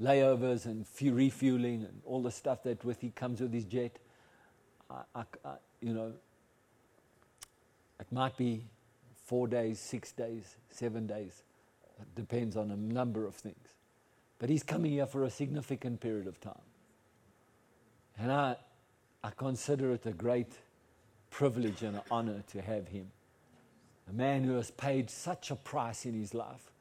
[0.00, 3.98] layovers and refueling and all the stuff that with he comes with his jet.
[4.90, 6.12] I, I, I, you know,
[8.00, 8.64] it might be
[9.28, 11.42] four days, six days, seven days.
[12.00, 13.74] It depends on a number of things.
[14.38, 16.54] But he's coming here for a significant period of time.
[18.18, 18.56] And I,
[19.22, 20.52] I consider it a great
[21.30, 23.10] privilege and an honor to have him
[24.08, 26.72] a man who has paid such a price in his life,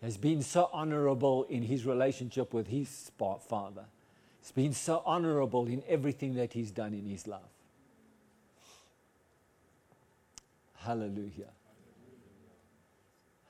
[0.00, 3.10] has been so honorable in his relationship with his
[3.46, 3.84] father.
[4.40, 7.42] He's been so honorable in everything that he's done in his life.
[10.78, 11.50] Hallelujah.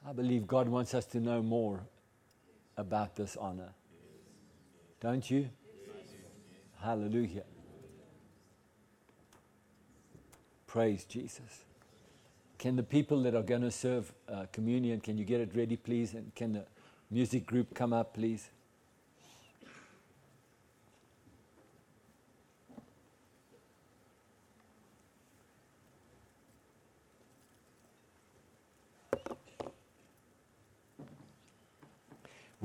[0.06, 1.80] I believe God wants us to know more
[2.76, 3.72] about this honor.
[5.00, 5.48] Don't you?
[6.80, 7.44] Hallelujah.
[10.66, 11.64] Praise Jesus.
[12.58, 15.76] Can the people that are going to serve uh, communion, can you get it ready,
[15.76, 16.14] please?
[16.14, 16.64] And can the
[17.10, 18.50] music group come up, please?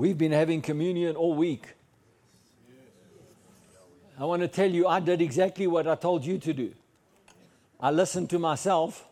[0.00, 1.74] We've been having communion all week.
[4.18, 6.72] I want to tell you, I did exactly what I told you to do.
[7.78, 9.04] I listened to myself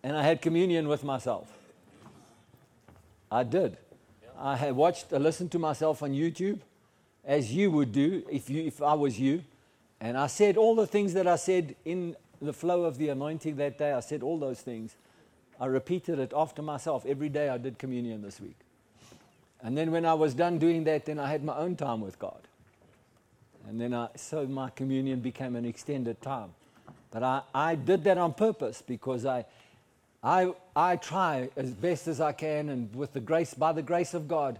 [0.00, 1.48] and I had communion with myself.
[3.32, 3.76] I did.
[4.38, 6.60] I had watched, I listened to myself on YouTube,
[7.24, 9.42] as you would do if, you, if I was you.
[10.00, 13.56] And I said all the things that I said in the flow of the anointing
[13.56, 13.92] that day.
[13.92, 14.94] I said all those things.
[15.58, 17.04] I repeated it after myself.
[17.06, 18.54] Every day I did communion this week.
[19.62, 22.18] And then when I was done doing that, then I had my own time with
[22.18, 22.40] God.
[23.68, 26.50] And then I, so my communion became an extended time.
[27.12, 29.44] But I, I did that on purpose because I,
[30.22, 34.14] I, I try as best as I can, and with the grace, by the grace
[34.14, 34.58] of God,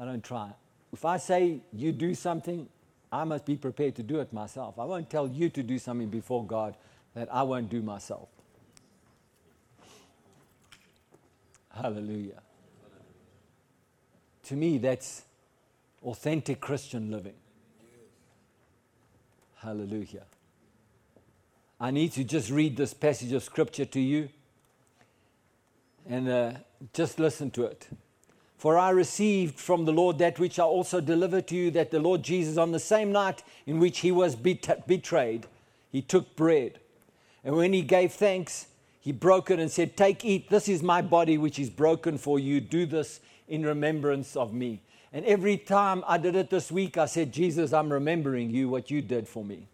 [0.00, 0.50] I don't try.
[0.92, 2.68] If I say you do something,
[3.12, 4.78] I must be prepared to do it myself.
[4.78, 6.74] I won't tell you to do something before God
[7.14, 8.28] that I won't do myself.
[11.70, 12.43] Hallelujah.
[14.44, 15.22] To me, that's
[16.02, 17.34] authentic Christian living.
[19.56, 20.24] Hallelujah.
[21.80, 24.28] I need to just read this passage of scripture to you
[26.06, 26.52] and uh,
[26.92, 27.88] just listen to it.
[28.58, 31.98] For I received from the Lord that which I also delivered to you that the
[31.98, 35.46] Lord Jesus, on the same night in which he was bet- betrayed,
[35.90, 36.80] he took bread.
[37.42, 38.66] And when he gave thanks,
[39.00, 42.38] he broke it and said, Take, eat, this is my body which is broken for
[42.38, 42.60] you.
[42.60, 44.82] Do this in remembrance of me.
[45.12, 48.90] And every time I did it this week, I said, Jesus, I'm remembering you, what
[48.90, 49.68] you did for me.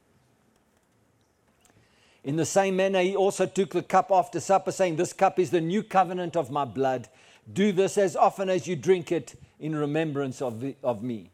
[2.23, 5.51] In the same manner, he also took the cup after supper, saying, This cup is
[5.51, 7.09] the new covenant of my blood.
[7.51, 11.31] Do this as often as you drink it in remembrance of, the, of me.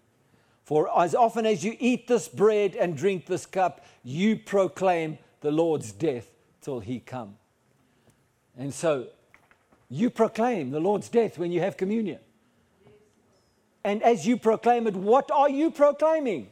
[0.65, 5.51] For as often as you eat this bread and drink this cup, you proclaim the
[5.51, 6.31] Lord's death
[6.61, 7.37] till he come.
[8.57, 9.09] And so
[9.89, 12.19] you proclaim the Lord's death when you have communion.
[13.87, 16.49] And as you proclaim it, what are you proclaiming?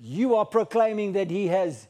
[0.00, 1.86] You are proclaiming that He has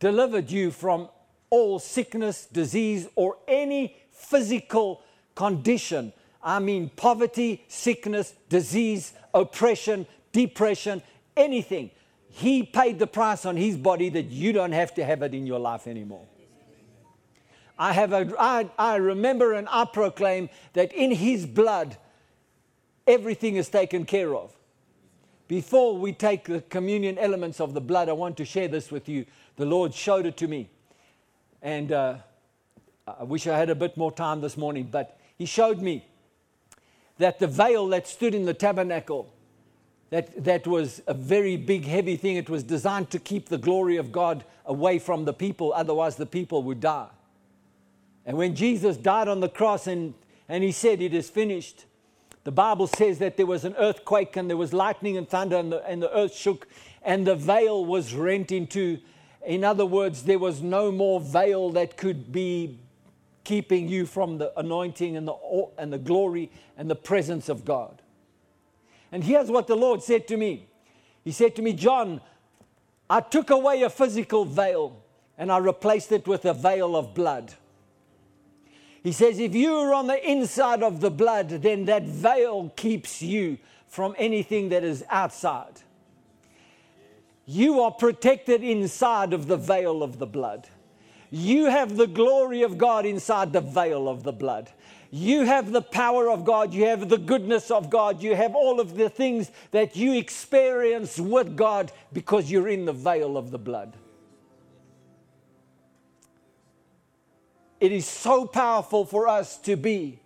[0.00, 1.10] delivered you from
[1.50, 5.02] all sickness, disease, or any physical
[5.34, 6.14] condition.
[6.42, 11.02] I mean, poverty, sickness, disease, oppression, depression,
[11.36, 11.90] anything.
[12.30, 15.46] He paid the price on His body that you don't have to have it in
[15.46, 16.24] your life anymore.
[17.78, 21.98] I, have a, I, I remember and I proclaim that in His blood,
[23.08, 24.52] everything is taken care of.
[25.48, 29.08] Before we take the communion elements of the blood, I want to share this with
[29.08, 29.24] you.
[29.56, 30.68] The Lord showed it to me.
[31.62, 32.16] And uh,
[33.18, 36.04] I wish I had a bit more time this morning, but He showed me
[37.16, 39.32] that the veil that stood in the tabernacle,
[40.10, 43.96] that, that was a very big, heavy thing, it was designed to keep the glory
[43.96, 47.08] of God away from the people, otherwise, the people would die.
[48.26, 50.12] And when Jesus died on the cross and,
[50.46, 51.86] and He said, It is finished,
[52.48, 55.70] the Bible says that there was an earthquake and there was lightning and thunder, and
[55.70, 56.66] the, and the earth shook,
[57.02, 59.00] and the veil was rent in two.
[59.44, 62.78] In other words, there was no more veil that could be
[63.44, 68.00] keeping you from the anointing and the, and the glory and the presence of God.
[69.12, 70.68] And here's what the Lord said to me
[71.24, 72.18] He said to me, John,
[73.10, 74.96] I took away a physical veil
[75.36, 77.52] and I replaced it with a veil of blood.
[79.02, 83.58] He says, if you're on the inside of the blood, then that veil keeps you
[83.86, 85.80] from anything that is outside.
[87.46, 90.68] You are protected inside of the veil of the blood.
[91.30, 94.70] You have the glory of God inside the veil of the blood.
[95.10, 96.74] You have the power of God.
[96.74, 98.22] You have the goodness of God.
[98.22, 102.92] You have all of the things that you experience with God because you're in the
[102.92, 103.96] veil of the blood.
[107.80, 110.20] It is so powerful for us to be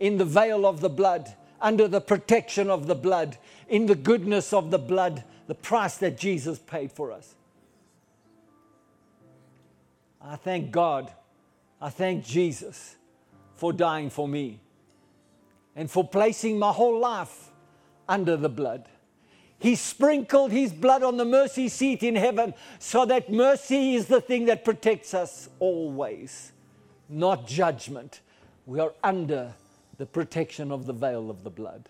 [0.00, 3.38] in the veil of the blood, under the protection of the blood,
[3.68, 7.34] in the goodness of the blood, the price that Jesus paid for us.
[10.20, 11.12] I thank God.
[11.80, 12.96] I thank Jesus
[13.54, 14.60] for dying for me
[15.76, 17.50] and for placing my whole life
[18.08, 18.88] under the blood.
[19.60, 24.20] He sprinkled his blood on the mercy seat in heaven so that mercy is the
[24.20, 26.52] thing that protects us always
[27.08, 28.20] not judgment.
[28.66, 29.54] We are under
[29.96, 31.88] the protection of the veil of the blood.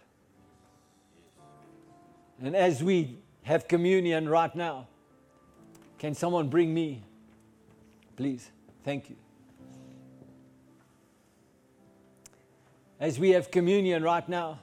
[2.42, 4.86] And as we have communion right now,
[5.98, 7.02] can someone bring me,
[8.16, 8.50] please?
[8.84, 9.16] Thank you.
[13.00, 14.60] As we have communion right now,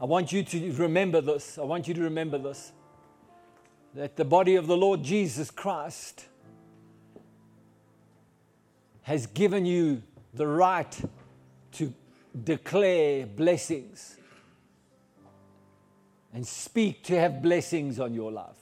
[0.00, 1.58] I want you to remember this.
[1.58, 2.72] I want you to remember this
[3.94, 6.26] that the body of the Lord Jesus Christ
[9.04, 10.02] has given you
[10.32, 11.00] the right
[11.72, 11.92] to
[12.42, 14.16] declare blessings
[16.32, 18.56] and speak to have blessings on your life.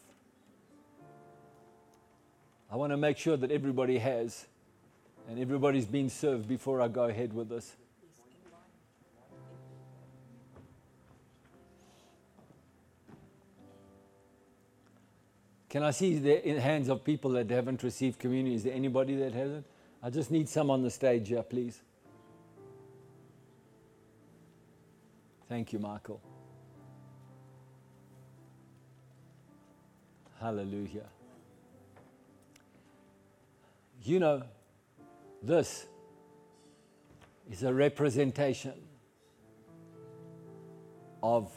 [2.70, 4.46] I want to make sure that everybody has
[5.28, 7.76] and everybody's been served before I go ahead with this.
[15.70, 18.56] Can I see the hands of people that haven't received communion?
[18.56, 19.64] Is there anybody that hasn't?
[20.02, 21.80] I just need some on the stage here, please.
[25.48, 26.20] Thank you, Michael.
[30.40, 31.06] Hallelujah.
[34.02, 34.42] You know,
[35.42, 35.86] this
[37.50, 38.72] is a representation
[41.22, 41.50] of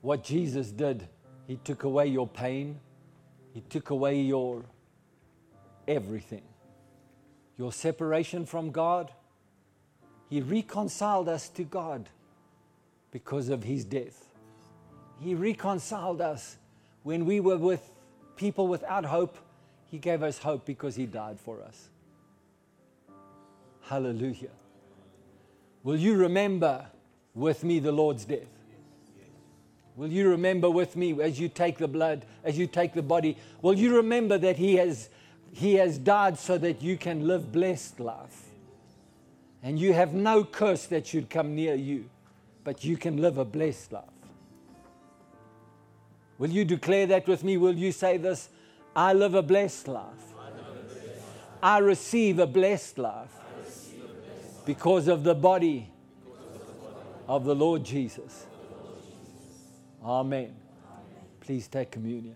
[0.00, 1.06] what Jesus did.
[1.46, 2.80] He took away your pain.
[3.52, 4.64] He took away your
[5.86, 6.42] everything,
[7.62, 9.12] your separation from God.
[10.28, 12.08] He reconciled us to God
[13.12, 14.26] because of his death.
[15.20, 16.56] He reconciled us
[17.04, 17.88] when we were with
[18.34, 19.38] people without hope.
[19.86, 21.88] He gave us hope because he died for us.
[23.82, 24.56] Hallelujah.
[25.84, 26.86] Will you remember
[27.32, 28.50] with me the Lord's death?
[29.94, 33.36] Will you remember with me as you take the blood, as you take the body?
[33.60, 35.10] Will you remember that He has,
[35.52, 38.48] he has died so that you can live blessed life?
[39.62, 42.10] And you have no curse that should come near you,
[42.64, 44.04] but you can live a blessed life.
[46.38, 47.56] Will you declare that with me?
[47.56, 48.48] Will you say this?
[48.96, 50.32] I live a blessed life.
[51.62, 53.30] I receive a blessed life
[54.66, 55.88] because of the body
[57.28, 58.46] of the Lord Jesus.
[60.04, 60.56] Amen.
[61.40, 62.34] Please take communion.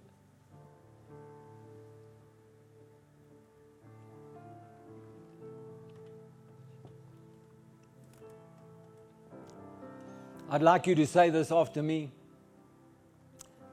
[10.48, 12.12] I'd like you to say this after me.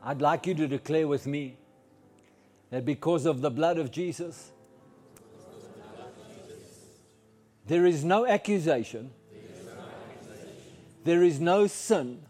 [0.02, 1.58] I'd like you to declare with me
[2.72, 4.52] that because of the blood of Jesus,
[7.68, 9.12] there is no accusation,
[11.04, 12.24] there is no sin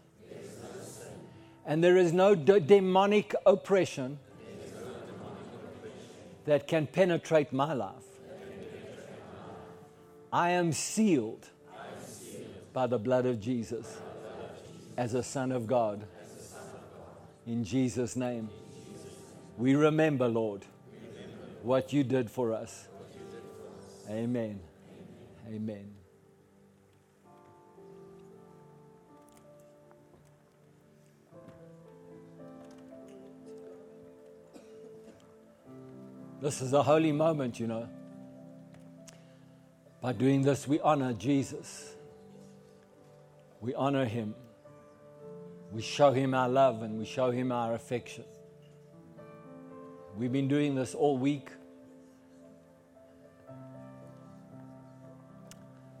[1.64, 4.18] and there is no demonic oppression
[6.44, 7.94] that can penetrate my life.
[10.30, 11.48] I am sealed
[12.74, 14.00] by the blood of Jesus
[14.96, 16.06] as a son of God.
[17.46, 18.48] In Jesus' name.
[19.56, 20.64] We remember, Lord,
[21.62, 22.88] what you did for us.
[24.08, 24.60] Amen.
[25.48, 25.94] Amen.
[36.40, 37.88] This is a holy moment, you know.
[40.02, 41.94] By doing this, we honor Jesus.
[43.62, 44.34] We honor him.
[45.74, 48.24] We show him our love and we show him our affection.
[50.16, 51.48] We've been doing this all week.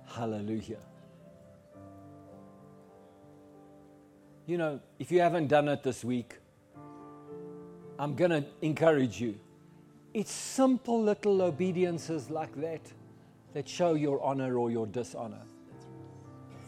[0.06, 0.78] Hallelujah.
[4.46, 6.38] You know, if you haven't done it this week,
[7.98, 9.40] I'm going to encourage you
[10.12, 12.80] it's simple little obediences like that
[13.54, 15.42] that show your honor or your dishonor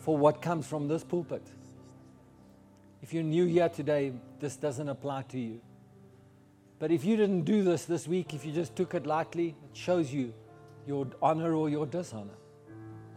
[0.01, 1.47] for what comes from this pulpit.
[3.03, 5.61] If you're new here today, this doesn't apply to you.
[6.79, 9.77] But if you didn't do this this week, if you just took it lightly, it
[9.77, 10.35] shows you
[10.87, 12.37] your honor or your dishonor.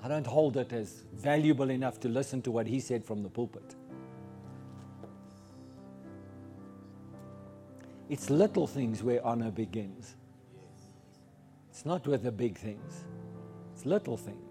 [0.01, 3.30] I don't hold it as valuable enough to listen to what he said from the
[3.30, 3.76] pulpit.
[8.10, 10.15] It's little things where honor begins.
[11.69, 13.06] It's not with the big things,
[13.73, 14.48] it's little things.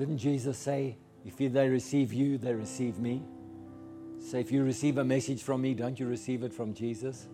[0.00, 0.96] Didn't Jesus say,
[1.26, 3.22] if they receive you, they receive me?
[4.18, 7.28] So if you receive a message from me, don't you receive it from Jesus?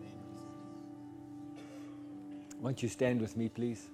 [2.61, 3.87] Won't you stand with me, please?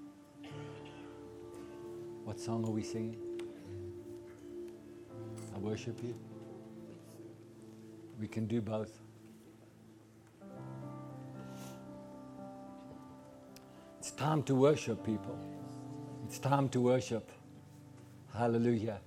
[2.25, 3.19] What song are we singing?
[5.55, 6.15] I worship you.
[8.19, 9.03] We can do both.
[13.99, 15.39] It's time to worship, people.
[16.25, 17.31] It's time to worship.
[18.37, 19.01] Hallelujah.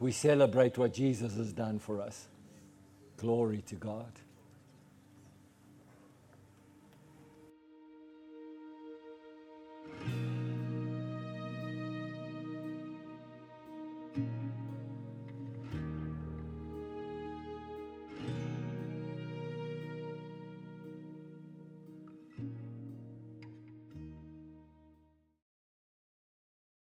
[0.00, 2.28] We celebrate what Jesus has done for us.
[3.16, 4.12] Glory to God.